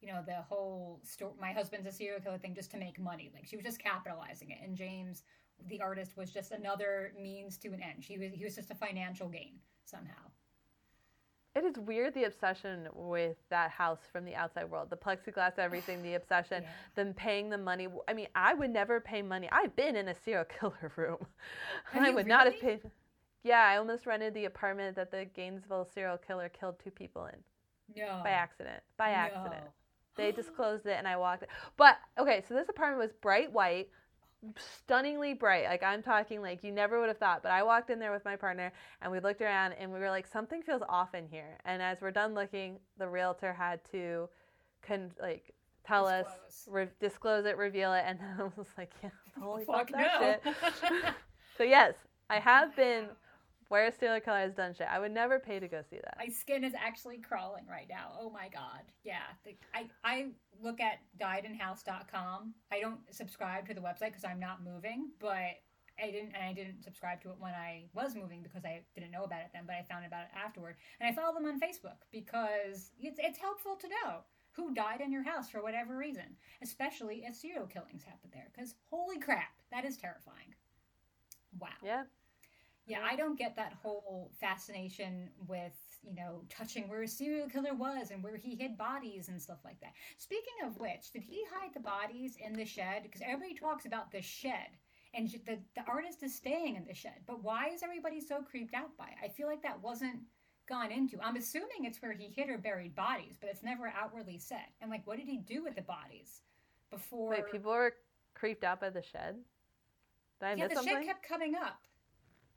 [0.00, 3.30] you know, the whole story, my husband's a serial killer thing just to make money.
[3.34, 4.58] Like she was just capitalizing it.
[4.62, 5.22] And James,
[5.68, 8.04] the artist, was just another means to an end.
[8.04, 10.30] She was, he was just a financial gain somehow.
[11.56, 16.02] It is weird the obsession with that house from the outside world, the plexiglass, everything,
[16.02, 16.68] the obsession, yeah.
[16.94, 17.88] them paying the money.
[18.06, 19.48] I mean, I would never pay money.
[19.50, 21.26] I've been in a serial killer room.
[21.92, 22.28] Have I would really?
[22.28, 22.80] not have paid.
[23.42, 27.38] Yeah, I almost rented the apartment that the Gainesville serial killer killed two people in.
[27.96, 28.20] No.
[28.22, 28.82] By accident.
[28.98, 29.16] By No.
[29.16, 29.64] accident.
[30.16, 31.44] They disclosed it and I walked.
[31.76, 33.88] But okay, so this apartment was bright white,
[34.56, 35.64] stunningly bright.
[35.64, 37.42] Like I'm talking like you never would have thought.
[37.42, 38.72] But I walked in there with my partner
[39.02, 41.58] and we looked around and we were like something feels off in here.
[41.64, 44.28] And as we're done looking, the realtor had to
[44.86, 45.52] con- like
[45.84, 46.74] tell us Disclose.
[46.74, 49.90] re- disclose it, reveal it and then I was like, yeah, oh, holy Fuck fuck
[49.92, 50.88] that no.
[50.88, 51.14] shit.
[51.58, 51.94] so yes,
[52.30, 53.06] I have been
[53.68, 54.86] where a serial killer has done shit.
[54.90, 56.16] I would never pay to go see that.
[56.18, 58.12] My skin is actually crawling right now.
[58.20, 58.82] Oh my god.
[59.04, 59.26] Yeah.
[59.44, 60.26] The, I, I
[60.62, 62.54] look at diedinhouse.com.
[62.72, 65.60] I don't subscribe to the website because I'm not moving, but
[65.98, 69.10] I didn't and I didn't subscribe to it when I was moving because I didn't
[69.10, 70.76] know about it then, but I found about it afterward.
[71.00, 74.18] And I follow them on Facebook because it's it's helpful to know
[74.52, 78.74] who died in your house for whatever reason, especially if serial killings happen there because
[78.90, 80.54] holy crap, that is terrifying.
[81.58, 81.68] Wow.
[81.82, 82.04] Yeah.
[82.86, 85.72] Yeah, I don't get that whole fascination with,
[86.02, 89.58] you know, touching where a serial killer was and where he hid bodies and stuff
[89.64, 89.92] like that.
[90.18, 93.02] Speaking of which, did he hide the bodies in the shed?
[93.02, 94.68] Because everybody talks about the shed
[95.14, 97.16] and the, the artist is staying in the shed.
[97.26, 99.24] But why is everybody so creeped out by it?
[99.24, 100.20] I feel like that wasn't
[100.68, 101.18] gone into.
[101.20, 104.66] I'm assuming it's where he hid or buried bodies, but it's never outwardly said.
[104.80, 106.42] And like, what did he do with the bodies
[106.90, 107.30] before?
[107.30, 107.94] Wait, people were
[108.34, 109.36] creeped out by the shed?
[110.40, 110.94] Did I yeah, the something?
[110.94, 111.80] shed kept coming up.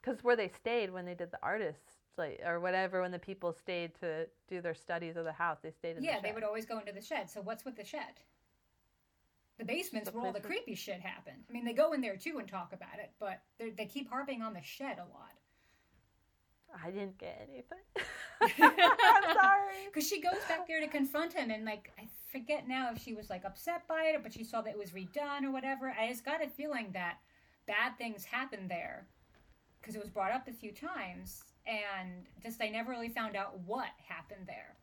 [0.02, 3.54] Because where they stayed when they did the artists like or whatever when the people
[3.54, 6.04] stayed to do their studies of the house they stayed in.
[6.04, 7.30] Yeah, the they would always go into the shed.
[7.30, 8.20] So what's with the shed?
[9.58, 11.44] The basement's where all the creepy shit happened.
[11.50, 14.10] I mean, they go in there too and talk about it, but they they keep
[14.10, 15.34] harping on the shed a lot.
[16.84, 17.80] i didn't get anything
[18.42, 22.92] i'm sorry Because she goes back there to confront him, and like I forget now
[22.94, 25.52] if she was like upset by it, but she saw that it was redone or
[25.52, 25.94] whatever.
[26.00, 27.18] I just got a feeling that
[27.66, 29.08] bad things happened there
[29.80, 33.60] because it was brought up a few times, and just I never really found out
[33.66, 34.76] what happened there,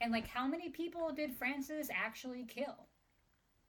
[0.00, 2.86] and like how many people did Francis actually kill?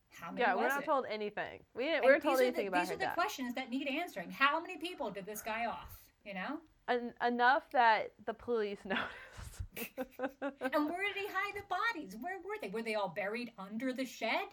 [0.09, 0.41] How many?
[0.41, 0.85] yeah we're not it?
[0.85, 3.15] told anything we didn't And we weren't told anything the, about These are the death
[3.15, 4.31] questions that need answering.
[4.31, 5.99] How many people did this guy off?
[6.25, 12.15] You know, En- enough that the police noticed and where did he hide the bodies?
[12.21, 12.69] Where were they?
[12.69, 14.47] Were they all buried under the shed?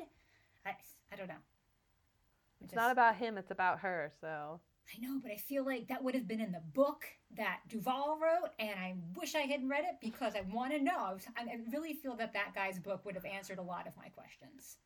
[0.66, 0.70] I,
[1.12, 1.34] I don't know.
[1.34, 4.60] It it's just- not about him it's about her so
[4.94, 7.04] I know, but I feel like that would have been in the book
[7.36, 10.96] that Duval wrote, and I wish I hadn't read it because I want to know.
[10.98, 13.86] I, was, I I really feel that that guy's book would have answered a lot
[13.86, 14.78] of my questions.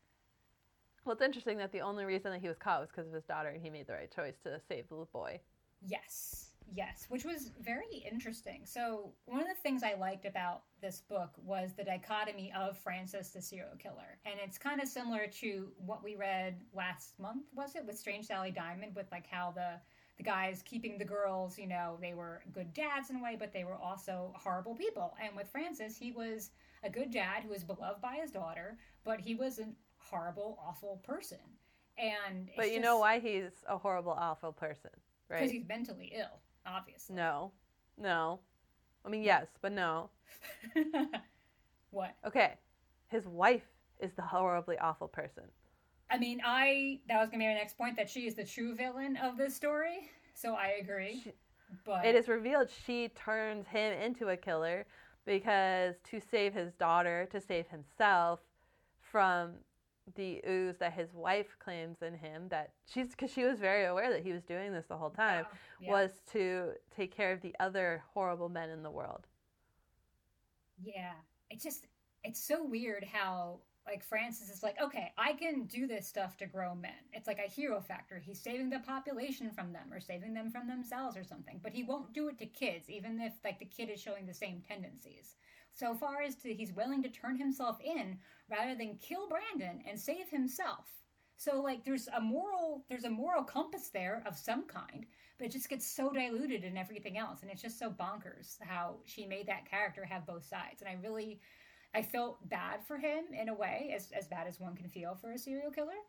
[1.04, 3.24] well it's interesting that the only reason that he was caught was because of his
[3.24, 5.40] daughter and he made the right choice to save the boy
[5.86, 8.62] Yes, yes, which was very interesting.
[8.64, 13.30] So, one of the things I liked about this book was the dichotomy of Francis
[13.30, 14.18] the serial killer.
[14.24, 18.26] And it's kind of similar to what we read last month, was it, with Strange
[18.26, 19.80] Sally Diamond, with like how the
[20.16, 23.52] the guys keeping the girls, you know, they were good dads in a way, but
[23.52, 25.14] they were also horrible people.
[25.22, 26.52] And with Francis, he was
[26.82, 29.66] a good dad who was beloved by his daughter, but he was a
[29.98, 31.36] horrible, awful person.
[31.98, 34.90] And but you know why he's a horrible awful person
[35.28, 35.40] right?
[35.40, 37.16] Because he's mentally ill, obviously.
[37.16, 37.52] no
[37.98, 38.40] no
[39.04, 40.10] i mean yes but no
[41.90, 42.14] what?
[42.26, 42.54] Okay,
[43.08, 43.64] his wife
[44.00, 45.44] is the horribly awful person.
[46.10, 48.74] I mean, I that was gonna be my next point that she is the true
[48.74, 50.10] villain of this story.
[50.34, 51.22] So I agree.
[51.24, 51.32] She-
[51.84, 54.86] but It is revealed she turns him into a killer,
[55.24, 58.40] because to save his daughter, to save himself
[59.00, 59.54] from
[60.14, 64.10] the ooze that his wife claims in him that she's because she was very aware
[64.10, 65.50] that he was doing this the whole time Wow.
[65.80, 65.90] Yeah.
[65.90, 69.26] was to take care of the other horrible men in the world.
[70.82, 71.12] Yeah.
[71.50, 71.86] It's just
[72.24, 76.46] it's so weird how like Francis is like, okay, I can do this stuff to
[76.46, 76.90] grow men.
[77.12, 78.18] It's like a hero factor.
[78.18, 81.60] He's saving the population from them or saving them from themselves or something.
[81.62, 84.34] But he won't do it to kids, even if like the kid is showing the
[84.34, 85.36] same tendencies.
[85.76, 88.18] So far as to he's willing to turn himself in
[88.50, 90.86] rather than kill Brandon and save himself.
[91.36, 95.04] So like there's a moral there's a moral compass there of some kind,
[95.36, 98.96] but it just gets so diluted in everything else and it's just so bonkers how
[99.04, 100.80] she made that character have both sides.
[100.80, 101.40] And I really
[101.94, 105.14] I felt bad for him in a way, as as bad as one can feel
[105.14, 106.00] for a serial killer.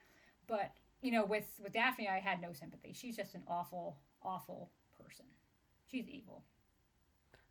[0.47, 2.93] But you know, with with Daphne, I had no sympathy.
[2.93, 5.25] She's just an awful, awful person.
[5.85, 6.45] She's evil.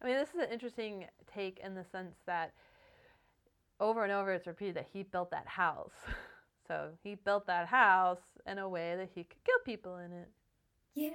[0.03, 2.53] I mean, this is an interesting take in the sense that
[3.81, 5.93] over and over it's repeated that he built that house.
[6.69, 10.29] So he built that house in a way that he could kill people in it.
[10.95, 11.11] Yeah,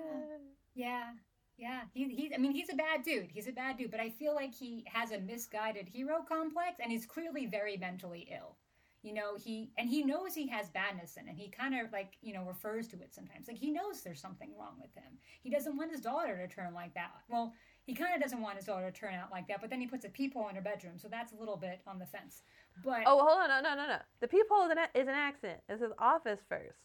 [0.74, 1.10] yeah,
[1.58, 1.82] yeah.
[1.94, 3.30] He, he, I mean, he's a bad dude.
[3.32, 6.92] He's a bad dude, but I feel like he has a misguided hero complex, and
[6.92, 8.56] he's clearly very mentally ill.
[9.04, 11.36] You know, he and he knows he has badness in, it.
[11.36, 13.48] he kind of like you know refers to it sometimes.
[13.48, 15.18] Like he knows there's something wrong with him.
[15.42, 17.10] He doesn't want his daughter to turn like that.
[17.28, 17.52] Well,
[17.92, 19.86] he kind of doesn't want his daughter to turn out like that, but then he
[19.86, 22.44] puts a peephole in her bedroom, so that's a little bit on the fence.
[22.86, 23.50] But Oh, hold on.
[23.50, 23.98] No, no, no, no.
[24.22, 25.60] The peephole is an, is an accident.
[25.68, 26.78] It's his office first.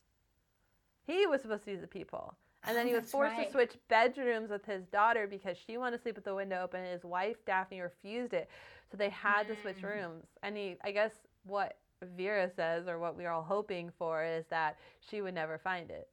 [1.06, 2.34] He was supposed to use the peephole.
[2.64, 5.98] And then Oh, he was forced to switch bedrooms with his daughter because she wanted
[5.98, 8.50] to sleep with the window open and his wife, Daphne, refused it.
[8.90, 9.84] So they had to switch Mm.
[9.84, 10.24] rooms.
[10.42, 11.12] And he, I guess
[11.44, 15.56] what Vera says, or what we are all hoping for, is that she would never
[15.58, 16.08] find it.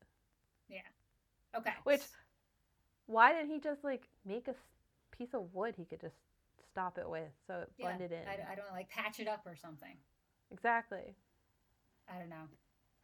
[0.69, 0.81] Yeah.
[1.57, 2.01] Okay, Which,
[3.07, 4.53] why didn't he just like make a
[5.23, 6.15] piece of wood he could just
[6.71, 8.27] stop it with so it yeah, blended in?
[8.27, 9.95] I, I don't know, like patch it up or something.
[10.51, 11.15] Exactly.
[12.13, 12.47] I don't know.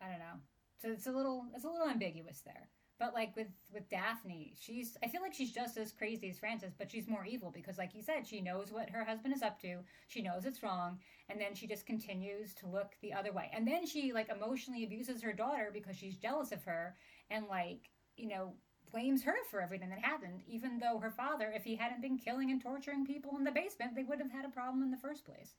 [0.02, 0.40] I don't know.
[0.82, 2.70] So it's a little it's a little ambiguous there.
[3.00, 6.74] But like with with Daphne, she's I feel like she's just as crazy as Francis,
[6.78, 9.60] but she's more evil because like you said, she knows what her husband is up
[9.62, 9.78] to.
[10.08, 13.50] She knows it's wrong, and then she just continues to look the other way.
[13.54, 16.98] And then she like emotionally abuses her daughter because she's jealous of her
[17.30, 18.54] and like, you know,
[18.92, 22.52] blames her for everything that happened, even though her father, if he hadn't been killing
[22.52, 25.26] and torturing people in the basement, they would have had a problem in the first
[25.26, 25.56] place.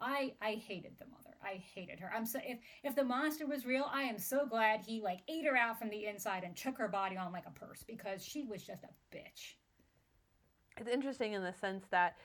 [0.00, 1.36] I I hated the mother.
[1.42, 2.10] I hated her.
[2.14, 5.44] I'm so if if the monster was real, I am so glad he like ate
[5.44, 8.44] her out from the inside and took her body on like a purse because she
[8.44, 9.54] was just a bitch.
[10.78, 12.16] it's interesting in the sense that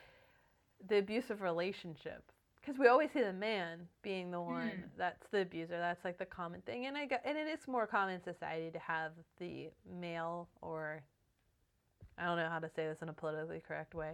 [0.87, 2.31] the abusive relationship
[2.65, 4.83] because we always see the man being the one Mm.
[4.97, 7.85] that's the abuser that's like the common thing and i got, and it is more
[7.85, 11.01] common in society to have the male or
[12.17, 14.13] i don't know how to say this in a politically correct way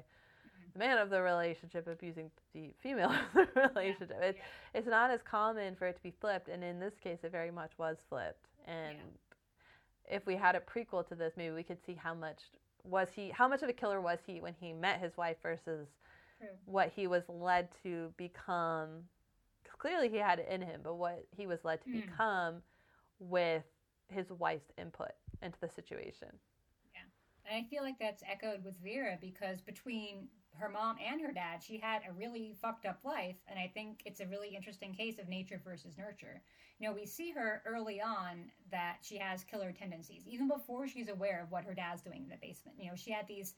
[0.73, 4.79] the man of the relationship abusing the female of the relationship it, yeah.
[4.79, 7.51] it's not as common for it to be flipped and in this case it very
[7.51, 8.97] much was flipped and
[10.09, 12.39] if we had a prequel to this maybe we could see how much
[12.83, 15.87] was he how much of a killer was he when he met his wife versus.
[16.65, 19.04] What he was led to become
[19.77, 22.01] clearly he had it in him but what he was led to Mm.
[22.01, 22.62] become
[23.19, 23.63] with
[24.10, 26.30] his wife's input into the situation
[26.93, 27.01] Yeah.
[27.45, 31.63] And I feel like that's echoed with Vera because between her mom and her dad,
[31.63, 33.38] she had a really fucked up life.
[33.47, 36.41] And I think it's a really interesting case of nature versus nurture.
[36.80, 41.10] You know, we see her early on that she has killer tendencies, even before she's
[41.10, 42.77] aware of what her dad's doing in the basement.
[42.80, 43.56] You know, she had these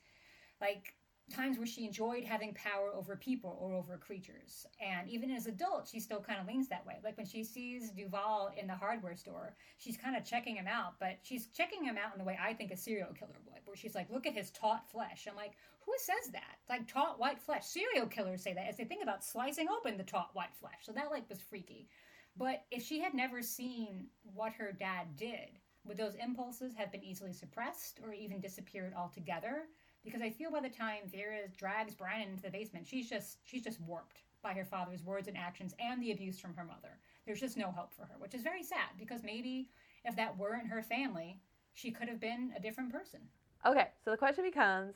[0.61, 0.95] like
[1.31, 4.67] times where she enjoyed having power over people or over creatures.
[4.81, 6.95] And even as adult, she still kind of leans that way.
[7.03, 10.99] Like when she sees Duval in the hardware store, she's kind of checking him out,
[10.99, 13.75] but she's checking him out in the way I think a serial killer would, where
[13.75, 15.27] she's like, look at his taut flesh.
[15.29, 15.53] I'm like,
[15.85, 16.57] who says that?
[16.69, 17.65] Like taut white flesh.
[17.65, 20.81] Serial killers say that as they think about slicing open the taut white flesh.
[20.81, 21.87] So that like was freaky.
[22.35, 27.03] But if she had never seen what her dad did, would those impulses have been
[27.03, 29.65] easily suppressed or even disappeared altogether?
[30.03, 33.63] Because I feel by the time Vera drags Brian into the basement, she's just she's
[33.63, 36.97] just warped by her father's words and actions and the abuse from her mother.
[37.25, 39.69] There's just no hope for her, which is very sad because maybe
[40.03, 41.39] if that weren't her family,
[41.73, 43.21] she could have been a different person.
[43.65, 44.93] okay so the question becomes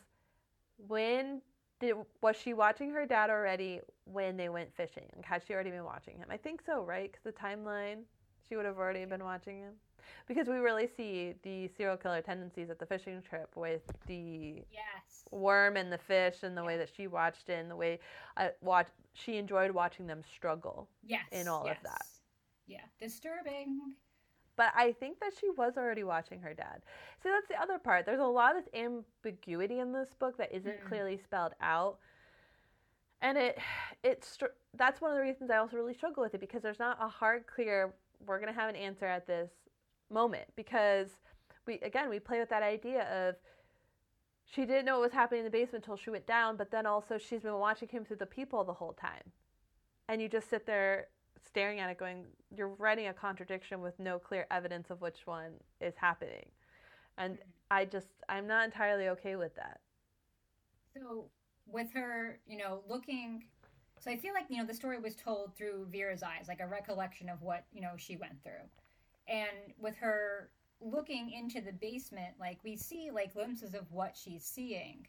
[0.87, 1.41] when
[1.79, 5.71] did was she watching her dad already when they went fishing like had she already
[5.71, 8.01] been watching him i think so right because the timeline
[8.47, 9.73] she would have already been watching him
[10.27, 15.25] because we really see the serial killer tendencies at the fishing trip with the Yes.
[15.31, 17.99] worm and the fish and the way that she watched it and the way
[18.35, 20.89] I watch she enjoyed watching them struggle.
[21.03, 21.25] Yes.
[21.31, 22.05] in all of that.
[22.67, 22.81] Yeah.
[22.99, 23.79] Disturbing.
[24.55, 26.81] But I think that she was already watching her dad.
[27.21, 28.05] So that's the other part.
[28.05, 30.87] There's a lot of ambiguity in this book that isn't Mm.
[30.87, 31.99] clearly spelled out.
[33.21, 33.57] And it
[34.03, 34.37] it's
[34.75, 37.07] that's one of the reasons I also really struggle with it because there's not a
[37.07, 37.93] hard clear
[38.25, 39.51] we're going to have an answer at this
[40.11, 41.07] moment because
[41.65, 43.35] we again we play with that idea of
[44.45, 46.85] she didn't know what was happening in the basement until she went down, but then
[46.85, 49.31] also she's been watching him through the people the whole time.
[50.07, 51.07] And you just sit there
[51.45, 52.23] staring at it going
[52.55, 55.51] you're writing a contradiction with no clear evidence of which one
[55.81, 56.45] is happening.
[57.17, 57.37] And
[57.69, 59.81] I just I'm not entirely okay with that.
[60.93, 61.25] So
[61.67, 63.43] with her, you know, looking
[63.99, 66.67] so I feel like, you know, the story was told through Vera's eyes, like a
[66.67, 68.63] recollection of what, you know, she went through.
[69.27, 70.49] And with her
[70.79, 75.07] looking into the basement, like we see like glimpses of what she's seeing.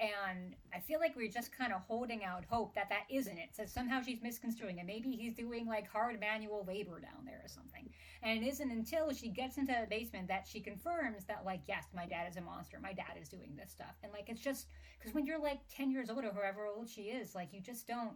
[0.00, 3.48] And I feel like we're just kind of holding out hope that that isn't it.
[3.52, 4.86] So somehow she's misconstruing it.
[4.86, 7.90] Maybe he's doing like hard manual labor down there or something.
[8.22, 11.86] And it isn't until she gets into the basement that she confirms that, like, yes,
[11.94, 12.78] my dad is a monster.
[12.80, 13.96] My dad is doing this stuff.
[14.04, 17.02] And like, it's just because when you're like 10 years old or however old she
[17.02, 18.14] is, like, you just don't.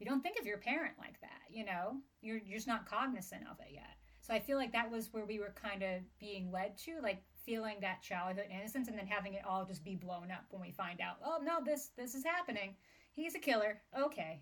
[0.00, 1.98] You don't think of your parent like that, you know?
[2.22, 3.99] You're, you're just not cognizant of it yet.
[4.22, 7.22] So I feel like that was where we were kind of being led to, like
[7.44, 10.70] feeling that childhood innocence and then having it all just be blown up when we
[10.70, 12.74] find out, oh no, this this is happening.
[13.12, 13.80] He's a killer.
[13.98, 14.40] Okay.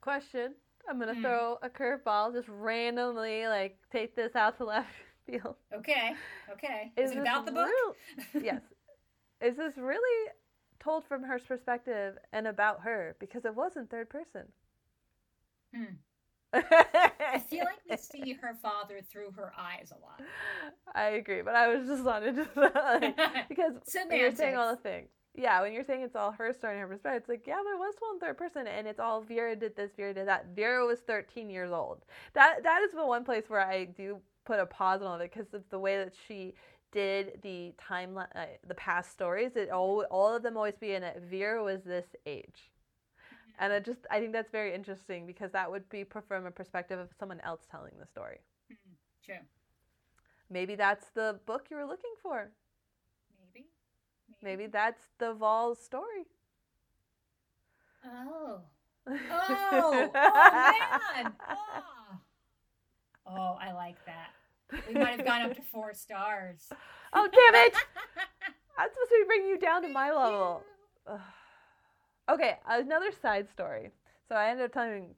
[0.00, 0.54] Question.
[0.88, 1.22] I'm gonna Hmm.
[1.22, 4.88] throw a curveball, just randomly like take this out to left
[5.26, 5.56] field.
[5.74, 6.14] Okay.
[6.52, 6.92] Okay.
[6.96, 7.68] Is, it about the book?
[7.68, 8.62] real- yes.
[9.40, 10.30] Is this really
[10.80, 13.16] told from her perspective and about her?
[13.20, 14.42] Because it was in third person.
[15.74, 15.94] Hmm.
[16.52, 20.20] I feel like we see her father through her eyes a lot.
[20.94, 23.16] I agree, but I was just wanted to like,
[23.48, 23.74] because
[24.08, 25.08] when you're saying all the things.
[25.34, 27.76] Yeah, when you're saying it's all her story and her perspective, it's like, yeah, there
[27.76, 30.46] was one third person, and it's all Vera did this, Vera did that.
[30.56, 32.06] Vera was 13 years old.
[32.32, 35.52] That that is the one place where I do put a pause on it because
[35.52, 36.54] of the way that she
[36.92, 39.56] did the timeline, uh, the past stories.
[39.56, 41.20] It all all of them always be in it.
[41.30, 42.70] Vera was this age,
[43.58, 46.98] and I just I think that's very interesting because that would be from a perspective
[46.98, 48.38] of someone else telling the story.
[48.68, 48.74] Hmm,
[49.24, 49.44] True.
[50.50, 52.50] Maybe that's the book you were looking for.
[53.54, 53.66] Maybe.
[54.42, 56.26] Maybe that's the Vol's story.
[58.04, 58.60] Oh.
[59.08, 59.20] Oh.
[59.72, 61.32] Oh man.
[61.48, 62.18] Oh.
[63.24, 64.30] oh, I like that.
[64.88, 66.68] We might have gone up to four stars.
[67.12, 67.72] Oh damn it!
[68.78, 70.62] I'm supposed to be bringing you down to my level.
[71.06, 71.20] Ugh.
[72.28, 73.90] Okay, another side story.
[74.28, 75.14] So I ended up telling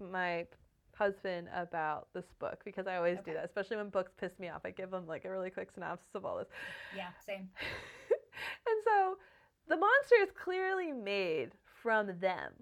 [0.00, 0.46] my
[0.94, 4.60] husband about this book because I always do that, especially when books piss me off.
[4.64, 6.46] I give them like a really quick synopsis of all this.
[6.96, 7.48] Yeah, same.
[8.10, 9.16] and so
[9.68, 11.50] the monster is clearly made
[11.82, 12.52] from them.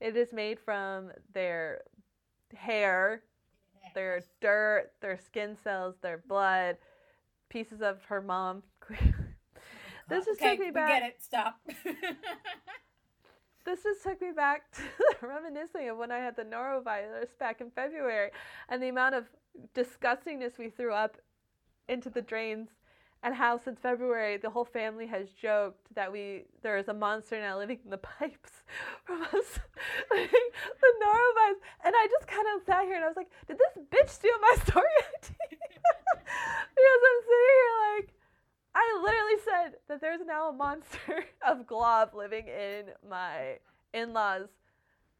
[0.00, 1.82] It is made from their
[2.54, 3.22] hair,
[3.94, 6.76] their dirt, their skin cells, their blood,
[7.48, 8.62] pieces of her mom.
[10.08, 11.00] Oh, this just okay, took me we back.
[11.00, 11.16] get it.
[11.20, 11.60] Stop.
[13.66, 17.70] This just took me back to reminiscing of when I had the norovirus back in
[17.72, 18.30] February
[18.68, 19.24] and the amount of
[19.74, 21.16] disgustingness we threw up
[21.88, 22.68] into the drains
[23.24, 24.36] and how since February.
[24.36, 27.98] The whole family has joked that we there is a monster now living in the
[28.18, 28.62] pipes
[29.04, 29.30] from us
[30.10, 31.60] the norovirus.
[31.84, 34.38] And I just kind of sat here and I was like, did this bitch steal
[34.40, 38.15] my story because I'm sitting here like
[38.78, 43.58] I literally said that there's now a monster of glob living in my
[43.94, 44.48] in-laws'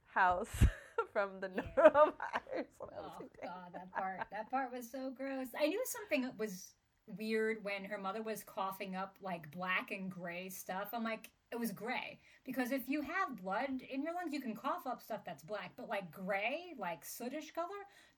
[0.06, 0.48] house
[1.12, 1.62] from the Yeah.
[1.78, 2.12] norovirus.
[2.54, 5.46] I was Oh god, that part that part was so gross.
[5.58, 6.74] I knew something was
[7.06, 10.88] weird when her mother was coughing up like black and gray stuff.
[10.92, 14.54] I'm like, it was gray because if you have blood in your lungs, you can
[14.54, 17.68] cough up stuff that's black, but like gray, like sootish color,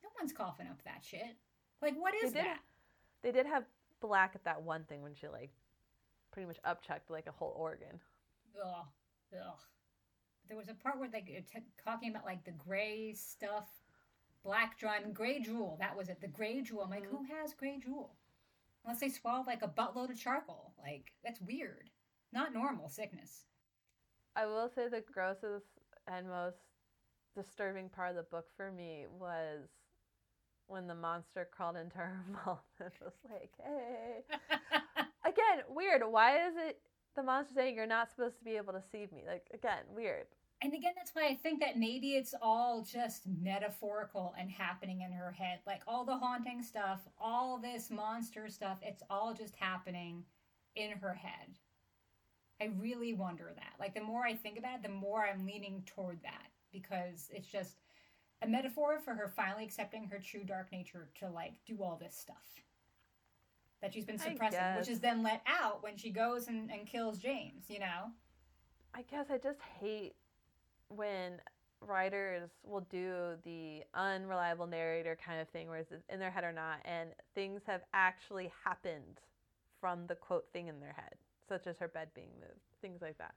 [0.03, 1.37] no one's coughing up that shit.
[1.81, 2.59] Like, what is They did- that?
[3.21, 3.63] They did have
[4.01, 5.51] black at that one thing when she like
[6.31, 7.99] pretty much upchucked like a whole organ.
[8.63, 8.85] Ugh,
[9.33, 9.59] ugh.
[10.47, 13.67] There was a part where they were t- talking about like the gray stuff,
[14.43, 15.77] black drawing, gray jewel.
[15.79, 16.21] That was it.
[16.21, 16.83] The gray jewel.
[16.83, 17.09] I'm like, Mhm.
[17.11, 18.15] who has gray jewel?
[18.85, 20.73] Unless they swallowed like a buttload of charcoal.
[20.79, 21.89] Like that's weird.
[22.31, 23.45] Not normal sickness.
[24.35, 25.67] I will say the grossest
[26.07, 26.57] and most
[27.35, 29.67] disturbing part of the book for me was
[30.69, 34.23] when the monster crawled into her mouth and was like, "Hey."
[35.25, 36.01] Again, weird.
[36.09, 36.79] Why is it
[37.15, 39.23] the monster saying you're not supposed to be able to see me?
[39.27, 40.25] Like again, weird.
[40.61, 45.11] and again, that's why I think that maybe it's all just metaphorical and happening in
[45.11, 45.59] her head.
[45.67, 50.23] Like all the haunting stuff, all this monster stuff, it's all just happening
[50.75, 51.57] in her head.
[52.61, 53.73] I really wonder that.
[53.79, 57.47] Like the more I think about it, the more I'm leaning toward that because it's
[57.47, 57.77] just
[58.41, 62.15] a metaphor for her finally accepting her true dark nature to like do all this
[62.15, 62.63] stuff
[63.81, 67.17] that she's been suppressing, which is then let out when she goes and, and kills
[67.17, 68.11] James, you know?
[68.93, 70.15] I guess I just hate
[70.89, 71.39] when
[71.81, 76.51] writers will do the unreliable narrator kind of thing, where it's in their head or
[76.51, 79.21] not, and things have actually happened
[79.79, 81.15] from the quote thing in their head,
[81.47, 83.33] such as her bed being moved, things like that.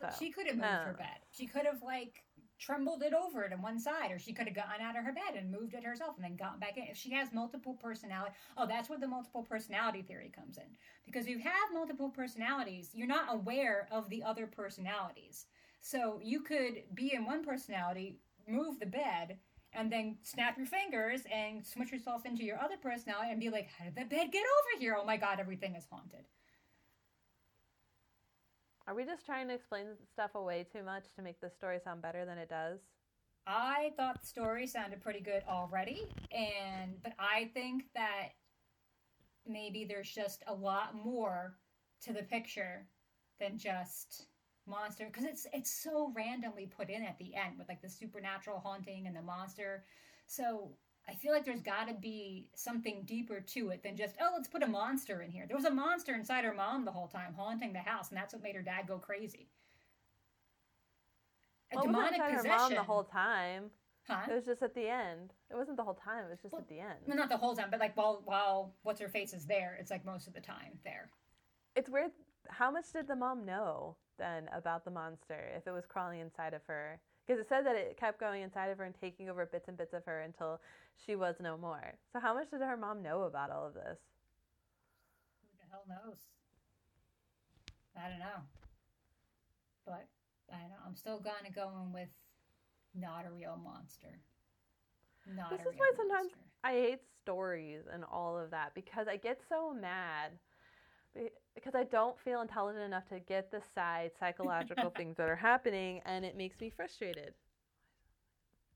[0.00, 1.18] So, she could have moved her uh, bed.
[1.30, 2.22] She could have like
[2.58, 5.36] trembled it over to one side, or she could have gotten out of her bed
[5.36, 6.84] and moved it herself and then gotten back in.
[6.84, 10.64] If she has multiple personality, oh, that's where the multiple personality theory comes in.
[11.04, 15.46] Because you have multiple personalities, you're not aware of the other personalities.
[15.80, 19.38] So you could be in one personality, move the bed,
[19.72, 23.68] and then snap your fingers and switch yourself into your other personality and be like,
[23.78, 24.96] how did the bed get over here?
[24.98, 26.24] Oh my god, everything is haunted.
[28.86, 32.02] Are we just trying to explain stuff away too much to make the story sound
[32.02, 32.78] better than it does?
[33.46, 38.30] I thought the story sounded pretty good already, and but I think that
[39.46, 41.56] maybe there's just a lot more
[42.02, 42.86] to the picture
[43.40, 44.26] than just
[44.66, 48.58] monster because it's it's so randomly put in at the end with like the supernatural
[48.58, 49.84] haunting and the monster.
[50.26, 50.70] So
[51.08, 54.48] I feel like there's got to be something deeper to it than just, oh, let's
[54.48, 55.44] put a monster in here.
[55.46, 58.34] There was a monster inside her mom the whole time, haunting the house, and that's
[58.34, 59.48] what made her dad go crazy.
[61.72, 62.50] A well, demonic it possession.
[62.50, 63.70] Her mom the whole time.
[64.08, 64.30] Huh?
[64.30, 65.32] It was just at the end.
[65.50, 66.24] It wasn't the whole time.
[66.26, 66.98] It was just well, at the end.
[67.06, 69.90] No, not the whole time, but like while while what's her face is there, it's
[69.90, 71.10] like most of the time there.
[71.74, 72.12] It's weird.
[72.48, 76.54] How much did the mom know then about the monster if it was crawling inside
[76.54, 77.00] of her?
[77.26, 79.76] Because it said that it kept going inside of her and taking over bits and
[79.76, 80.60] bits of her until
[81.04, 81.94] she was no more.
[82.12, 83.98] So how much did her mom know about all of this?
[85.42, 86.18] Who the hell knows?
[87.96, 88.44] I don't know.
[89.84, 90.06] But
[90.52, 90.76] I don't know.
[90.86, 92.08] I'm still gonna go in with
[92.94, 94.20] not a real monster.
[95.34, 99.40] Not this is why sometimes I hate stories and all of that because I get
[99.48, 100.32] so mad
[101.54, 106.00] because I don't feel intelligent enough to get the side psychological things that are happening
[106.04, 107.34] and it makes me frustrated.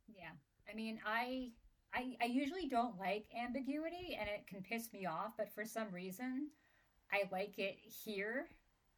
[0.08, 0.30] Yeah.
[0.70, 1.50] I mean, I
[1.92, 5.90] I, I usually don't like ambiguity and it can piss me off, but for some
[5.92, 6.48] reason,
[7.12, 8.46] I like it here.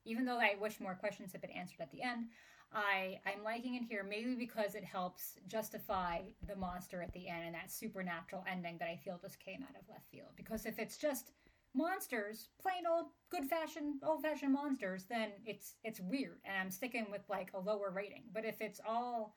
[0.05, 2.27] Even though I wish more questions had been answered at the end,
[2.75, 7.45] I, I'm liking it here maybe because it helps justify the monster at the end
[7.47, 10.31] and that supernatural ending that I feel just came out of left field.
[10.37, 11.33] Because if it's just
[11.75, 17.07] monsters, plain old good fashioned old fashioned monsters, then it's it's weird and I'm sticking
[17.11, 18.25] with like a lower rating.
[18.33, 19.37] But if it's all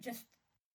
[0.00, 0.26] just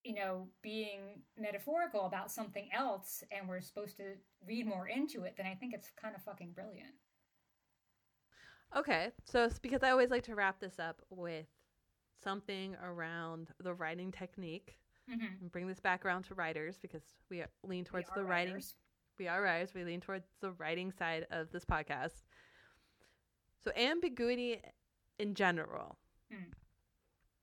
[0.08, 4.14] you know, being metaphorical about something else and we're supposed to
[4.48, 6.94] read more into it, then I think it's kind of fucking brilliant.
[8.76, 9.12] Okay.
[9.26, 11.48] So it's because I always like to wrap this up with
[12.24, 14.78] something around the writing technique
[15.12, 15.26] mm-hmm.
[15.42, 18.62] and bring this back around to writers because we lean towards the writing.
[19.18, 19.74] We are writers.
[19.74, 22.24] We lean towards the writing side of this podcast.
[23.64, 24.62] So ambiguity
[25.20, 25.98] in general.
[26.32, 26.52] Hmm.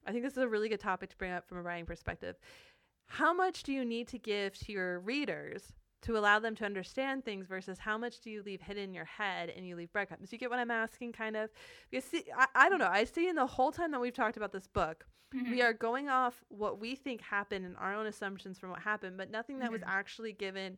[0.07, 2.37] I think this is a really good topic to bring up from a writing perspective.
[3.07, 5.73] How much do you need to give to your readers
[6.03, 9.07] to allow them to understand things versus how much do you leave hidden in your
[9.07, 10.33] head and you leave breadcrumbs?
[10.33, 11.51] You get what I'm asking, kind of?
[11.91, 12.89] Because see, I, I don't know.
[12.91, 15.51] I see in the whole time that we've talked about this book, mm-hmm.
[15.51, 19.17] we are going off what we think happened and our own assumptions from what happened,
[19.17, 19.75] but nothing that mm-hmm.
[19.75, 20.77] was actually given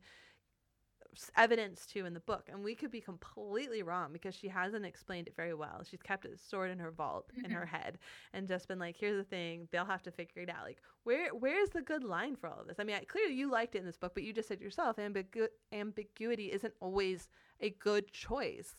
[1.36, 2.48] evidence to in the book.
[2.50, 5.82] And we could be completely wrong because she hasn't explained it very well.
[5.88, 7.76] She's kept it stored in her vault in her mm-hmm.
[7.76, 7.98] head
[8.32, 10.64] and just been like, here's the thing, they'll have to figure it out.
[10.64, 12.78] Like, where where's the good line for all of this?
[12.78, 14.96] I mean, I, clearly you liked it in this book, but you just said yourself,
[14.96, 17.28] ambigu- ambiguity isn't always
[17.60, 18.74] a good choice.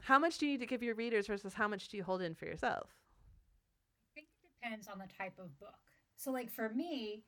[0.00, 2.20] How much do you need to give your readers versus how much do you hold
[2.20, 2.90] in for yourself?
[4.12, 5.78] I think it depends on the type of book.
[6.16, 7.24] So, like for me,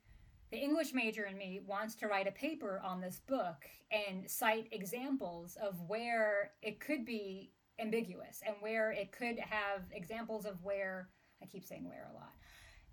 [0.51, 4.67] the English major in me wants to write a paper on this book and cite
[4.71, 11.09] examples of where it could be ambiguous and where it could have examples of where
[11.41, 12.31] I keep saying where a lot.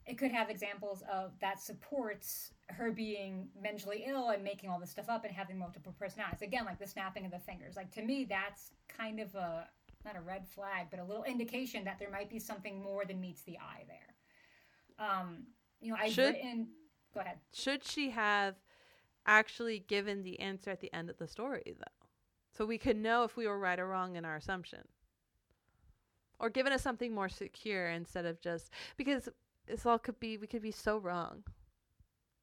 [0.06, 4.90] It could have examples of that supports her being mentally ill and making all this
[4.90, 6.42] stuff up and having multiple personalities.
[6.42, 7.76] Again, like the snapping of the fingers.
[7.76, 9.66] Like to me, that's kind of a
[10.04, 13.18] not a red flag, but a little indication that there might be something more than
[13.18, 15.06] meets the eye there.
[15.08, 15.44] Um,
[15.80, 16.68] you know, I've Should- written
[17.14, 17.38] Go ahead.
[17.52, 18.56] Should she have
[19.26, 22.06] actually given the answer at the end of the story, though?
[22.56, 24.80] So we could know if we were right or wrong in our assumption.
[26.38, 29.28] Or given us something more secure instead of just because
[29.66, 31.44] this all could be we could be so wrong.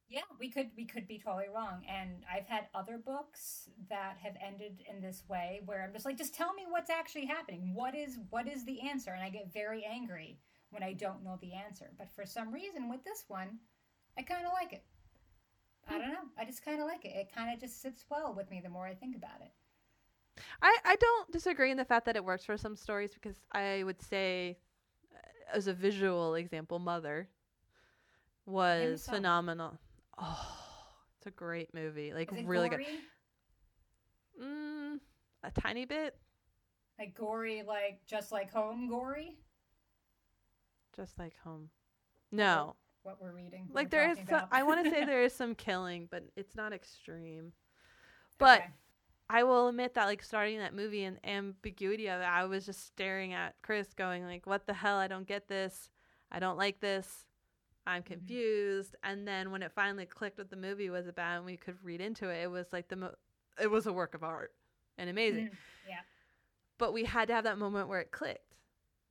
[0.09, 1.85] Yeah, we could we could be totally wrong.
[1.87, 6.17] And I've had other books that have ended in this way where I'm just like,
[6.17, 7.73] just tell me what's actually happening.
[7.73, 9.11] What is what is the answer?
[9.11, 10.39] And I get very angry
[10.71, 11.91] when I don't know the answer.
[11.97, 13.59] But for some reason with this one,
[14.17, 14.83] I kind of like it.
[15.87, 16.29] I don't know.
[16.37, 17.15] I just kind of like it.
[17.15, 19.51] It kind of just sits well with me the more I think about it.
[20.61, 23.83] I, I don't disagree in the fact that it works for some stories because I
[23.83, 24.57] would say
[25.53, 27.27] as a visual example, Mother
[28.45, 29.77] was phenomenal.
[30.17, 30.47] Oh,
[31.17, 32.13] it's a great movie.
[32.13, 32.85] Like really gory?
[34.39, 34.43] good.
[34.45, 34.99] Mm,
[35.43, 36.15] a tiny bit,
[36.99, 39.37] Like gory, like just like home gory.
[40.95, 41.69] just like home.
[42.31, 43.67] No, What we're reading.
[43.73, 44.17] like we're there is.
[44.29, 44.43] Some.
[44.51, 47.51] I want to say there is some killing, but it's not extreme.
[48.37, 48.69] But Okay.
[49.29, 52.85] I will admit that like starting that movie and ambiguity of it, I was just
[52.85, 54.97] staring at Chris, going like, "What the hell?
[54.97, 55.89] I don't get this.
[56.31, 57.25] I don't like this.
[57.87, 58.13] I'm Mm-hmm.
[58.13, 61.77] confused." And then when it finally clicked what the movie was about and we could
[61.83, 63.15] read into it, it was like the mo-
[63.59, 64.53] it was a work of art
[64.97, 65.47] and amazing.
[65.47, 65.57] Mhm.
[65.87, 65.99] Yeah.
[66.77, 68.50] But we had to have that moment where it clicked.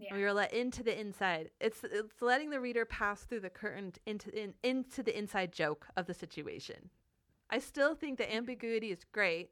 [0.00, 0.16] Yeah.
[0.16, 1.50] We were let into the inside.
[1.60, 5.86] It's it's letting the reader pass through the curtain into in, into the inside joke
[5.94, 6.88] of the situation.
[7.50, 8.38] I still think the mm-hmm.
[8.38, 9.50] ambiguity is great,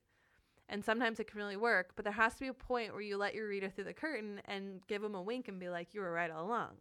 [0.71, 1.91] and sometimes it can really work.
[1.97, 4.41] But there has to be a point where you let your reader through the curtain
[4.47, 6.77] and give them a wink and be like, "You were right all along."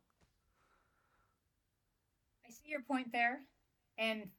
[2.48, 3.42] I see your point there,
[3.98, 4.30] and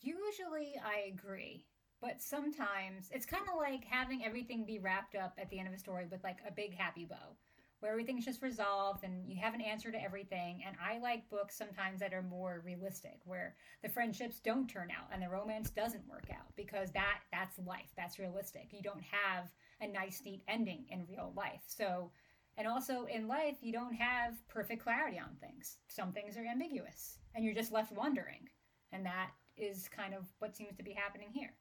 [0.00, 1.66] usually I agree.
[2.00, 5.74] But sometimes it's kind of like having everything be wrapped up at the end of
[5.74, 7.34] a story with like a big happy bow,
[7.80, 10.62] where everything's just resolved and you have an answer to everything.
[10.66, 15.08] And I like books sometimes that are more realistic, where the friendships don't turn out
[15.12, 18.68] and the romance doesn't work out because that that's life, that's realistic.
[18.72, 21.62] You don't have a nice neat ending in real life.
[21.66, 22.10] So
[22.56, 25.78] and also in life, you don't have perfect clarity on things.
[25.86, 28.48] Some things are ambiguous, and you're just left wondering.
[28.90, 31.54] And that is kind of what seems to be happening here.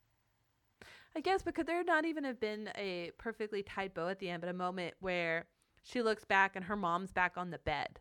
[1.15, 4.29] I guess, but could there not even have been a perfectly tied bow at the
[4.29, 5.45] end, but a moment where
[5.87, 7.99] she looks back and her mom's back on the bed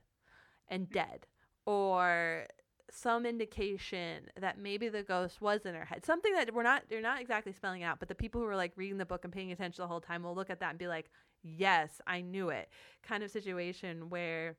[0.68, 0.93] and mm.
[0.93, 1.26] dead,
[1.64, 2.47] or
[2.91, 6.05] some indication that maybe the ghost was in her head?
[6.05, 8.72] Something that we're not they're not exactly spelling out, but the people who are like
[8.76, 10.89] reading the book and paying attention the whole time will look at that and be
[10.89, 11.11] like,
[11.43, 12.68] "Yes, I knew it."
[13.03, 14.57] Kind of situation where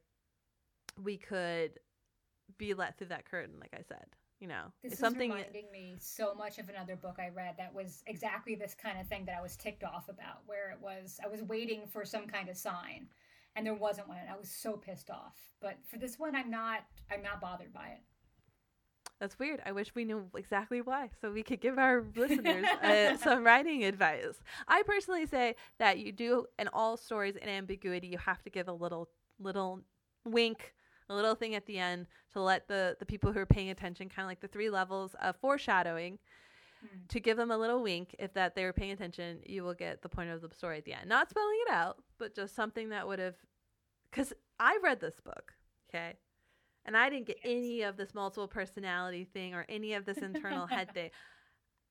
[1.01, 1.79] we could
[2.57, 4.05] be let through that curtain, like I said.
[4.39, 5.31] You know, This is something.
[5.31, 9.07] reminding me so much of another book I read that was exactly this kind of
[9.07, 12.27] thing that I was ticked off about, where it was I was waiting for some
[12.27, 13.07] kind of sign,
[13.55, 14.17] and there wasn't one.
[14.19, 15.35] And I was so pissed off.
[15.59, 16.81] But for this one, I'm not.
[17.11, 18.01] I'm not bothered by it.
[19.19, 19.63] That's weird.
[19.65, 23.83] I wish we knew exactly why so we could give our listeners uh, some writing
[23.83, 24.39] advice.
[24.67, 28.67] I personally say that you do in all stories in ambiguity, you have to give
[28.67, 29.09] a little
[29.39, 29.81] little
[30.23, 30.75] wink,
[31.09, 34.09] a little thing at the end to let the the people who are paying attention
[34.09, 36.19] kind of like the three levels of foreshadowing
[36.81, 37.07] Hmm.
[37.09, 40.01] to give them a little wink if that they were paying attention, you will get
[40.01, 41.07] the point of the story at the end.
[41.09, 43.35] Not spelling it out, but just something that would have
[44.11, 45.53] cuz I read this book,
[45.89, 46.17] okay?
[46.85, 47.43] And I didn't get Yes.
[47.43, 51.11] any of this multiple personality thing or any of this internal head thing.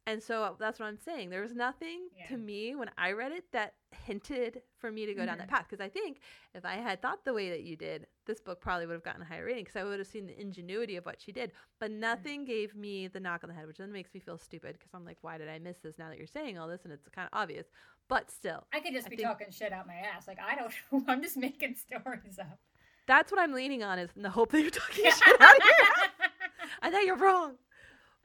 [0.08, 1.30] And so that's what I'm saying.
[1.30, 2.28] There was nothing Yeah.
[2.28, 5.50] to me when I read it that hinted for me to go down that Mhm.
[5.50, 5.66] path.
[5.68, 6.20] Because I think
[6.54, 9.22] if I had thought the way that you did, this book probably would have gotten
[9.22, 11.50] a higher rating because I would have seen the ingenuity of what she did.
[11.80, 14.74] But nothing gave me the knock on the head, which then makes me feel stupid
[14.78, 16.84] because I'm like, why did I miss this now that you're saying all this?
[16.84, 17.66] And it's kind of obvious.
[18.06, 20.28] But still, I could just I be think- talking shit out my ass.
[20.28, 21.04] Like I don't know.
[21.12, 22.60] I'm just making stories up.
[23.06, 25.64] that's what I'm leaning on is in the hope that you're talking shit out of
[25.64, 25.74] your
[26.82, 27.58] I know you're wrong.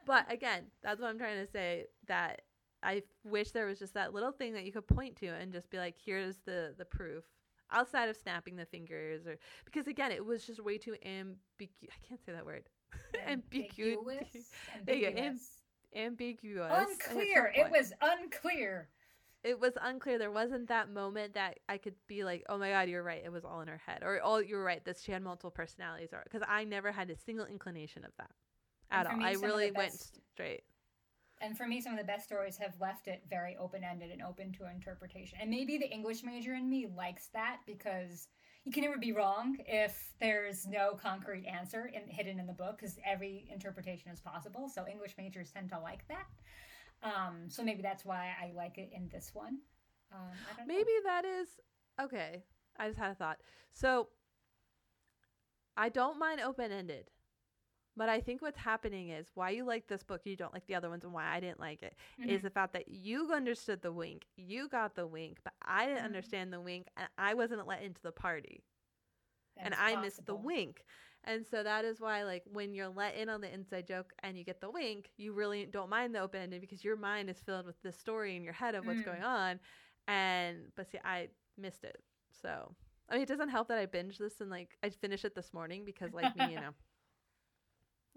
[0.06, 1.86] But again, that's what I'm trying to say.
[2.08, 2.42] That
[2.82, 5.70] I wish there was just that little thing that you could point to and just
[5.70, 7.24] be like, here's the the proof.
[7.70, 11.94] Outside of snapping the fingers, or because again, it was just way too ambiguous.
[11.94, 12.64] I can't say that word.
[13.26, 14.50] Ambigu- ambiguous.
[14.76, 15.48] Ambiguous.
[15.96, 16.70] ambiguous.
[16.70, 17.52] and at some Unclear.
[17.56, 18.88] It was unclear.
[19.42, 20.18] It was unclear.
[20.18, 23.22] There wasn't that moment that I could be like, "Oh my God, you're right.
[23.24, 24.84] It was all in her head," or "Oh, you're right.
[24.84, 28.30] That she had multiple personalities," or because I never had a single inclination of that
[28.92, 29.16] at all.
[29.16, 29.94] me, I some of the really went
[30.34, 30.62] straight.
[31.40, 34.22] And for me, some of the best stories have left it very open ended and
[34.22, 35.38] open to interpretation.
[35.40, 38.28] And maybe the English major in me likes that because
[38.64, 42.76] you can never be wrong if there's no concrete answer in, hidden in the book
[42.78, 44.68] because every interpretation is possible.
[44.68, 46.26] So English majors tend to like that.
[47.02, 49.58] Um, so maybe that's why I like it in this one.
[50.12, 50.74] Um, I don't know.
[50.74, 51.48] Maybe that is
[52.00, 52.44] okay.
[52.78, 53.38] I just had a thought.
[53.72, 54.08] So
[55.76, 57.10] I don't mind open ended,
[57.96, 60.74] but I think what's happening is why you like this book, you don't like the
[60.74, 62.44] other ones, and why I didn't like it is Mhm.
[62.44, 66.04] the fact that you understood the wink, you got the wink, but I didn't Mhm.
[66.04, 68.62] understand the wink, and I wasn't let into the party,
[69.64, 70.84] and That's I missed the wink.
[71.24, 74.36] And so that is why, like, when you're let in on the inside joke and
[74.36, 77.38] you get the wink, you really don't mind the open ended because your mind is
[77.40, 79.02] filled with the story in your head of what's Mm.
[79.02, 79.60] going on.
[80.08, 82.02] And, but see, I missed it.
[82.42, 82.74] So,
[83.08, 85.52] I mean, it doesn't help that I binged this and, like, I finished it this
[85.52, 86.70] morning because, like, me, you know.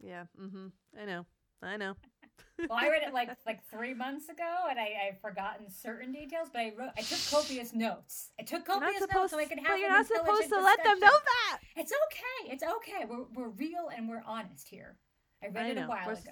[0.01, 0.67] Yeah, mm hmm.
[0.99, 1.25] I know.
[1.61, 1.95] I know.
[2.69, 6.49] well, I read it like like three months ago, and I, I've forgotten certain details.
[6.51, 8.29] But I wrote, I took copious notes.
[8.39, 9.67] I took copious notes supposed, so I could have.
[9.67, 11.59] but you're not supposed to let them know that.
[11.75, 12.53] It's okay.
[12.53, 13.05] It's okay.
[13.09, 14.97] We're we're real and we're honest here.
[15.43, 15.85] I read I it know.
[15.85, 16.31] a while We're ago.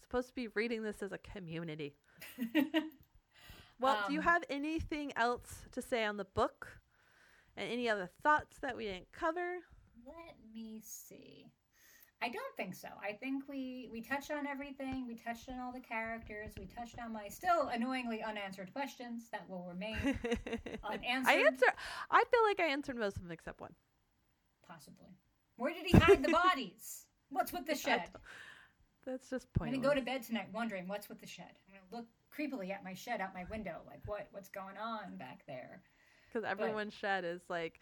[0.00, 1.94] Supposed to be reading this as a community.
[3.80, 6.78] Well, do you Um, have anything else to say on the book?
[7.56, 9.58] And any other thoughts that we didn't cover?
[10.06, 11.50] Let me see.
[12.22, 12.88] I don't think so.
[13.02, 15.06] I think we we touched on everything.
[15.08, 16.52] We touched on all the characters.
[16.58, 19.96] We touched on my still annoyingly unanswered questions that will remain
[20.84, 21.26] unanswered.
[21.34, 21.66] I answer.
[22.10, 23.74] I feel like I answered most of them except one.
[24.68, 25.08] Possibly.
[25.56, 27.06] Where did he hide the bodies?
[27.30, 28.04] What's with the shed?
[29.04, 29.76] That's just pointless.
[29.76, 31.50] I'm gonna go to bed tonight wondering what's with the shed.
[31.68, 35.16] I'm gonna look creepily at my shed out my window, like what what's going on
[35.16, 35.82] back there.
[36.32, 37.80] because everyone's shed is like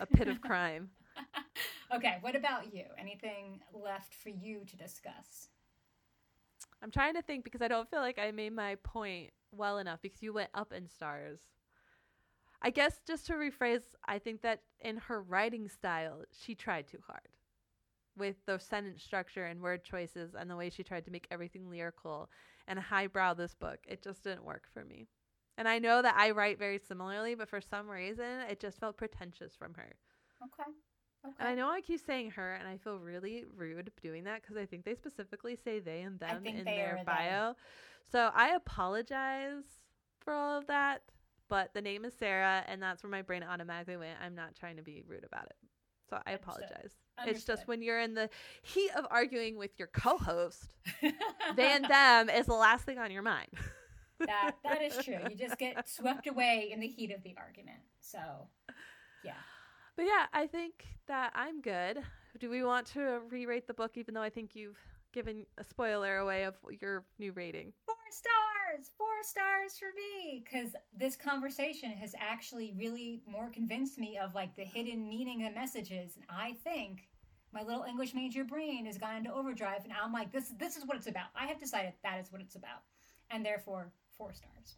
[0.00, 0.90] a pit of crime.
[1.94, 2.84] okay, what about you?
[2.98, 5.48] Anything left for you to discuss?
[6.82, 10.00] I'm trying to think because I don't feel like I made my point well enough
[10.02, 11.40] because you went up in stars.
[12.62, 16.98] I guess just to rephrase, I think that in her writing style, she tried too
[17.06, 17.28] hard
[18.16, 21.70] with the sentence structure and word choices and the way she tried to make everything
[21.70, 22.28] lyrical
[22.66, 23.78] and highbrow this book.
[23.86, 25.06] It just didn't work for me.
[25.56, 28.96] And I know that I write very similarly, but for some reason, it just felt
[28.96, 29.94] pretentious from her.
[30.42, 30.70] Okay.
[31.26, 31.34] Okay.
[31.40, 34.56] And I know I keep saying her, and I feel really rude doing that because
[34.56, 37.04] I think they specifically say they and them in their they.
[37.04, 37.54] bio.
[38.10, 39.64] So I apologize
[40.20, 41.02] for all of that,
[41.48, 44.18] but the name is Sarah, and that's where my brain automatically went.
[44.24, 45.56] I'm not trying to be rude about it.
[46.08, 46.64] So I Understood.
[46.64, 46.92] apologize.
[47.26, 48.30] It's just when you're in the
[48.62, 50.68] heat of arguing with your co host,
[51.56, 53.48] Van them is the last thing on your mind.
[54.26, 55.18] that that is true.
[55.28, 57.80] You just get swept away in the heat of the argument.
[58.00, 58.18] So,
[59.24, 59.32] yeah.
[59.98, 61.98] But yeah, I think that I'm good.
[62.38, 64.78] Do we want to uh, re-rate the book, even though I think you've
[65.12, 67.72] given a spoiler away of your new rating?
[67.84, 74.16] Four stars, four stars for me, because this conversation has actually really more convinced me
[74.16, 77.08] of like the hidden meaning of messages, and I think
[77.52, 80.86] my little English major brain has gone into overdrive, and I'm like, this this is
[80.86, 81.26] what it's about.
[81.34, 82.82] I have decided that is what it's about,
[83.30, 84.76] and therefore four stars.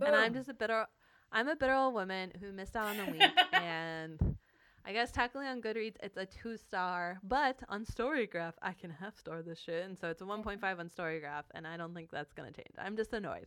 [0.00, 0.86] And I'm just a bitter,
[1.32, 3.22] I'm a bitter old woman who missed out on the week,
[3.52, 4.36] and
[4.84, 9.18] I guess technically on Goodreads it's a two star, but on Storygraph I can half
[9.18, 10.48] star this shit, and so it's a mm-hmm.
[10.48, 12.74] 1.5 on Storygraph, and I don't think that's gonna change.
[12.78, 13.46] I'm just annoyed.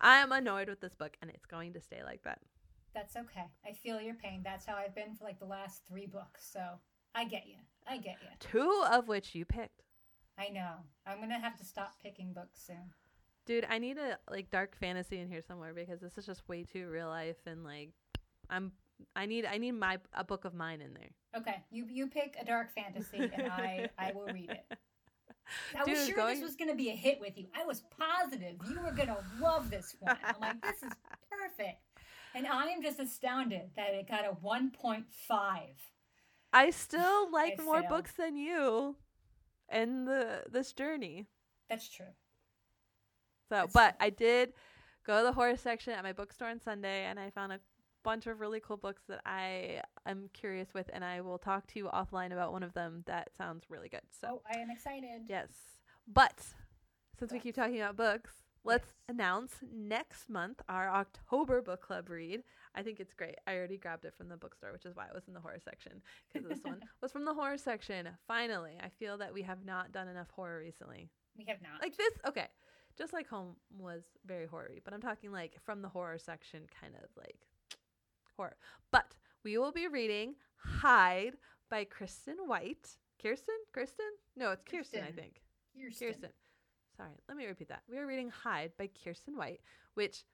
[0.00, 2.40] I'm annoyed with this book, and it's going to stay like that.
[2.94, 3.46] That's okay.
[3.64, 4.42] I feel your pain.
[4.44, 6.48] That's how I've been for like the last three books.
[6.52, 6.60] So
[7.14, 7.56] I get you.
[7.88, 8.28] I get you.
[8.40, 9.82] Two of which you picked.
[10.38, 10.72] I know.
[11.06, 12.92] I'm gonna have to stop picking books soon.
[13.46, 16.62] Dude, I need a like dark fantasy in here somewhere because this is just way
[16.64, 17.90] too real life and like
[18.48, 18.72] I'm
[19.16, 21.10] I need I need my a book of mine in there.
[21.36, 24.78] Okay, you you pick a dark fantasy, and I I will read it.
[25.76, 27.46] I was sure going- this was gonna be a hit with you.
[27.54, 30.16] I was positive you were gonna love this one.
[30.22, 30.92] I'm like, this is
[31.30, 31.80] perfect,
[32.34, 35.04] and I am just astounded that it got a 1.5.
[36.52, 37.88] I still like I more failed.
[37.88, 38.96] books than you
[39.72, 41.26] in the this journey.
[41.68, 42.06] That's true.
[43.50, 44.52] So, That's but I did
[45.04, 47.60] go to the horror section at my bookstore on Sunday and I found a
[48.04, 51.78] bunch of really cool books that I am curious with and I will talk to
[51.78, 54.02] you offline about one of them that sounds really good.
[54.20, 55.22] So, Oh, I am excited.
[55.26, 55.48] Yes.
[56.06, 56.54] But
[57.18, 58.30] since we keep talking about books,
[58.62, 58.94] let's Yes.
[59.08, 62.44] announce next month our October book club read.
[62.76, 63.34] I think it's great.
[63.48, 65.58] I already grabbed it from the bookstore, which is why it was in the horror
[65.62, 66.00] section
[66.32, 68.08] because this one was from the horror section.
[68.28, 71.10] Finally, I feel that we have not done enough horror recently.
[71.36, 71.82] We have not.
[71.82, 72.46] Like this, okay.
[73.00, 76.92] Just like home was very horror but I'm talking like from the horror section kind
[77.02, 77.46] of like
[78.36, 78.58] horror.
[78.92, 81.38] But we will be reading Hide
[81.70, 82.90] by Kristen White.
[83.22, 83.54] Kirsten?
[83.72, 84.04] Kristen?
[84.36, 85.40] No, it's Kirsten, I think.
[85.74, 86.08] Kirsten.
[86.08, 86.30] Kirsten.
[86.94, 87.82] Sorry, let me repeat that.
[87.90, 89.60] We are reading Hide by Kiersten White,
[89.94, 90.24] which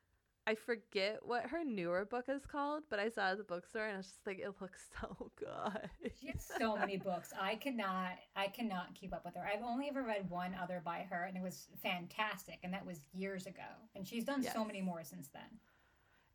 [0.48, 3.86] I forget what her newer book is called, but I saw it at the bookstore
[3.86, 6.12] and I was just like, it looks so good.
[6.20, 7.32] She has so many books.
[7.40, 9.44] I cannot I cannot keep up with her.
[9.44, 13.00] I've only ever read one other by her and it was fantastic and that was
[13.12, 13.62] years ago.
[13.96, 15.58] And she's done so many more since then.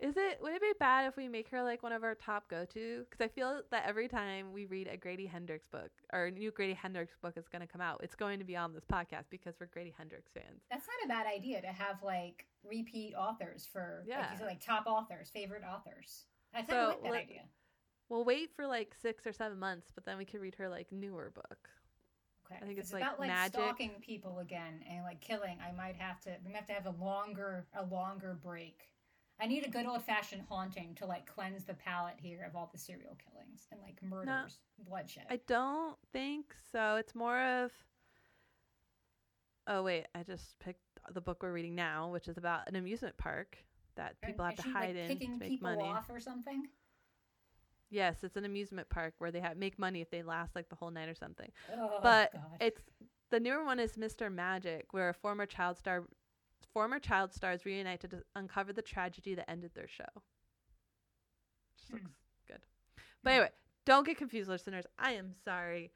[0.01, 2.49] Is it would it be bad if we make her like one of our top
[2.49, 3.05] go to?
[3.07, 6.49] Because I feel that every time we read a Grady Hendrix book or a new
[6.49, 9.25] Grady Hendrix book is going to come out, it's going to be on this podcast
[9.29, 10.63] because we're Grady Hendrix fans.
[10.71, 14.31] That's not a bad idea to have like repeat authors for like Yeah.
[14.31, 16.25] you said, like top authors, favorite authors.
[16.53, 17.41] I kind So, like that idea.
[18.09, 20.91] We'll wait for like six or seven months, but then we could read her like
[20.91, 21.69] newer book.
[22.47, 22.59] Okay.
[22.59, 23.53] I think If it's, like, about like magic.
[23.53, 25.57] stalking people again and like killing.
[25.65, 26.31] I might have to.
[26.43, 28.81] We might have to have a longer, a longer break.
[29.41, 32.69] I need a good old fashioned haunting to like cleanse the palate here of all
[32.71, 35.25] the serial killings and like murders, bloodshed.
[35.29, 36.97] I don't think so.
[36.97, 37.71] It's more of
[39.67, 40.81] Oh wait, I just picked
[41.13, 43.57] the book we're reading now, which is about an amusement park
[43.95, 45.83] that And people have to hide like, in kicking to make people money.
[45.83, 46.67] off or something.
[47.89, 50.75] Yes, it's an amusement park where they have make money if they last like the
[50.75, 51.51] whole night or something.
[51.75, 52.41] Oh, but God.
[52.59, 52.81] it's
[53.31, 54.31] the newer one is Mr.
[54.31, 56.03] Magic, where a former child star
[56.65, 60.23] former child stars reunite to uncover the tragedy that ended their show.
[61.77, 61.97] Just Hmm.
[61.97, 62.61] looks good.
[63.23, 63.49] But anyway,
[63.85, 64.85] don't get confused, listeners.
[64.97, 65.91] I am sorry.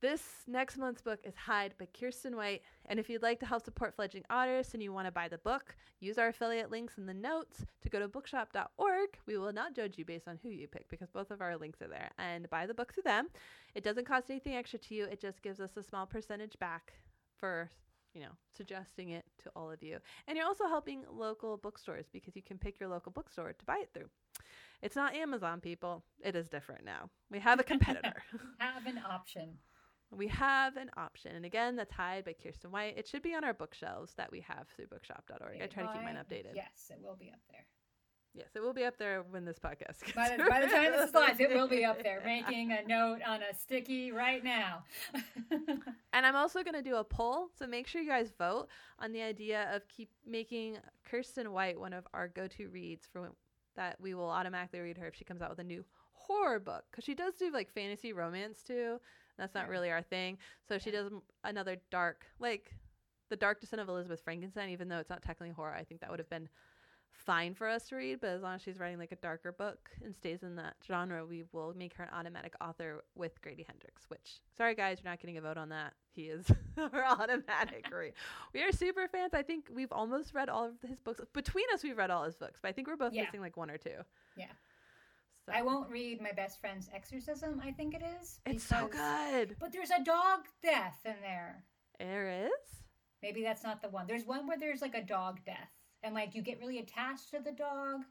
[0.00, 2.62] This next month's book is Hide by Kiersten White.
[2.84, 5.38] And if you'd like to help support fledgling artists and you want to buy the
[5.38, 9.18] book, use our affiliate links in the notes to go to bookshop.org.
[9.24, 11.80] We will not judge you based on who you pick because both of our links
[11.80, 12.10] are there.
[12.18, 13.28] And buy the book through them.
[13.74, 16.92] It doesn't cost anything extra to you, it just gives us a small percentage back
[17.38, 17.70] for
[18.14, 19.98] you know, suggesting it to all of you.
[20.26, 23.78] And you're also helping local bookstores because you can pick your local bookstore to buy
[23.82, 24.08] it through.
[24.82, 26.04] It's not Amazon, people.
[26.22, 27.10] It is different now.
[27.30, 28.22] We have a competitor.
[28.58, 29.58] have an option.
[30.10, 31.34] we have an option.
[31.34, 32.96] And again, that's Hide by Kiersten White.
[32.96, 35.60] It should be on our bookshelves that we have through bookshop.org.
[35.62, 36.54] I try to keep mine Mine- updated.
[36.54, 37.66] Yes, it will be up there.
[38.36, 40.90] Yes, it will be up there when this podcast gets By the, by the time
[40.90, 42.20] this is live, it will be up there.
[42.24, 44.82] Making a note on a sticky right now.
[46.12, 48.68] And I'm also going to do a poll, so make sure you guys vote
[49.00, 50.78] on the idea of keep making
[51.10, 53.30] Kiersten White one of our go-to reads for when,
[53.74, 56.84] that we will automatically read her if she comes out with a new horror book
[56.90, 59.00] because she does do like fantasy romance too.
[59.36, 59.70] That's not Right.
[59.70, 60.38] really our thing.
[60.68, 61.10] So if she does
[61.42, 62.70] another dark, like
[63.28, 66.10] the Dark Descent of Elizabeth Frankenstein, even though it's not technically horror, I think that
[66.10, 66.48] would have been
[67.14, 68.20] fine for us to read.
[68.20, 71.24] But as long as she's writing like a darker book and stays in that genre,
[71.24, 74.02] we will make her an automatic author with Grady Hendrix.
[74.08, 75.94] Which, sorry guys, you're not getting a vote on that.
[76.10, 76.46] He is
[76.78, 78.12] our automatic read.
[78.52, 79.34] We are super fans.
[79.34, 81.20] I think we've almost read all of his books.
[81.32, 83.24] Between us, we've read all his books, but I think we're both Yeah.
[83.24, 83.96] missing like one or two.
[84.36, 84.46] Yeah.
[85.46, 85.52] So.
[85.52, 87.60] I won't read my best friend's exorcism.
[87.62, 88.38] I think it is.
[88.46, 89.56] It's so good.
[89.60, 91.64] But there's a dog death in there.
[91.98, 92.82] There is.
[93.22, 94.06] Maybe that's not the one.
[94.06, 95.70] There's one where there's like a dog death,
[96.04, 98.02] and like you get really attached to the dog,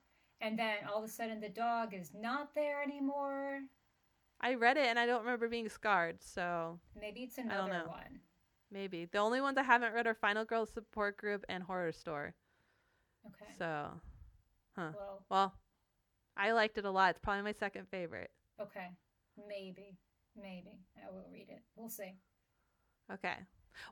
[0.41, 3.61] and then all of a sudden the dog is not there anymore.
[4.41, 6.21] I read it and I don't remember being scarred.
[6.21, 7.85] So Maybe it's don't another know.
[7.87, 8.19] one.
[8.71, 12.33] maybe the only ones I haven't read are Final Girl Support Group and Horrorstör.
[13.25, 13.53] Okay.
[13.57, 13.87] So,
[14.75, 14.91] huh.
[14.95, 15.53] Well, Well,
[16.35, 17.11] I liked it a lot.
[17.11, 18.31] It's probably my second favorite.
[18.59, 18.89] okay.
[19.47, 19.97] Maybe.
[20.35, 20.79] Maybe.
[20.97, 21.61] I will read it.
[21.75, 22.13] We'll see.
[23.13, 23.35] Okay.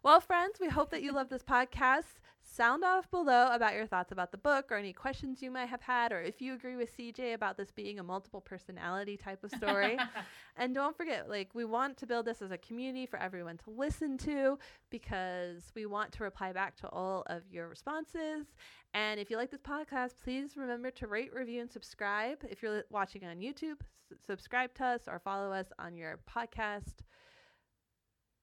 [0.03, 2.19] Well, friends, we hope that you love this podcast.
[2.43, 5.81] Sound off below about your thoughts about the book or any questions you might have
[5.81, 9.51] had, or if you agree with CJ about this being a multiple personality type of
[9.51, 9.97] story.
[10.57, 13.69] and don't forget, like, we want to build this as a community for everyone to
[13.69, 14.57] listen to
[14.89, 18.47] because we want to reply back to all of your responses.
[18.93, 22.39] And if you like this podcast, please remember to rate, review, and subscribe.
[22.49, 26.95] If you're watching on YouTube, s- subscribe to us or follow us on your podcast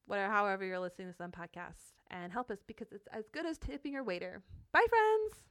[0.08, 3.58] whatever, however you're listening to some podcasts, and help us because it's as good as
[3.58, 4.42] tipping your waiter.
[4.72, 5.44] Bye, friends.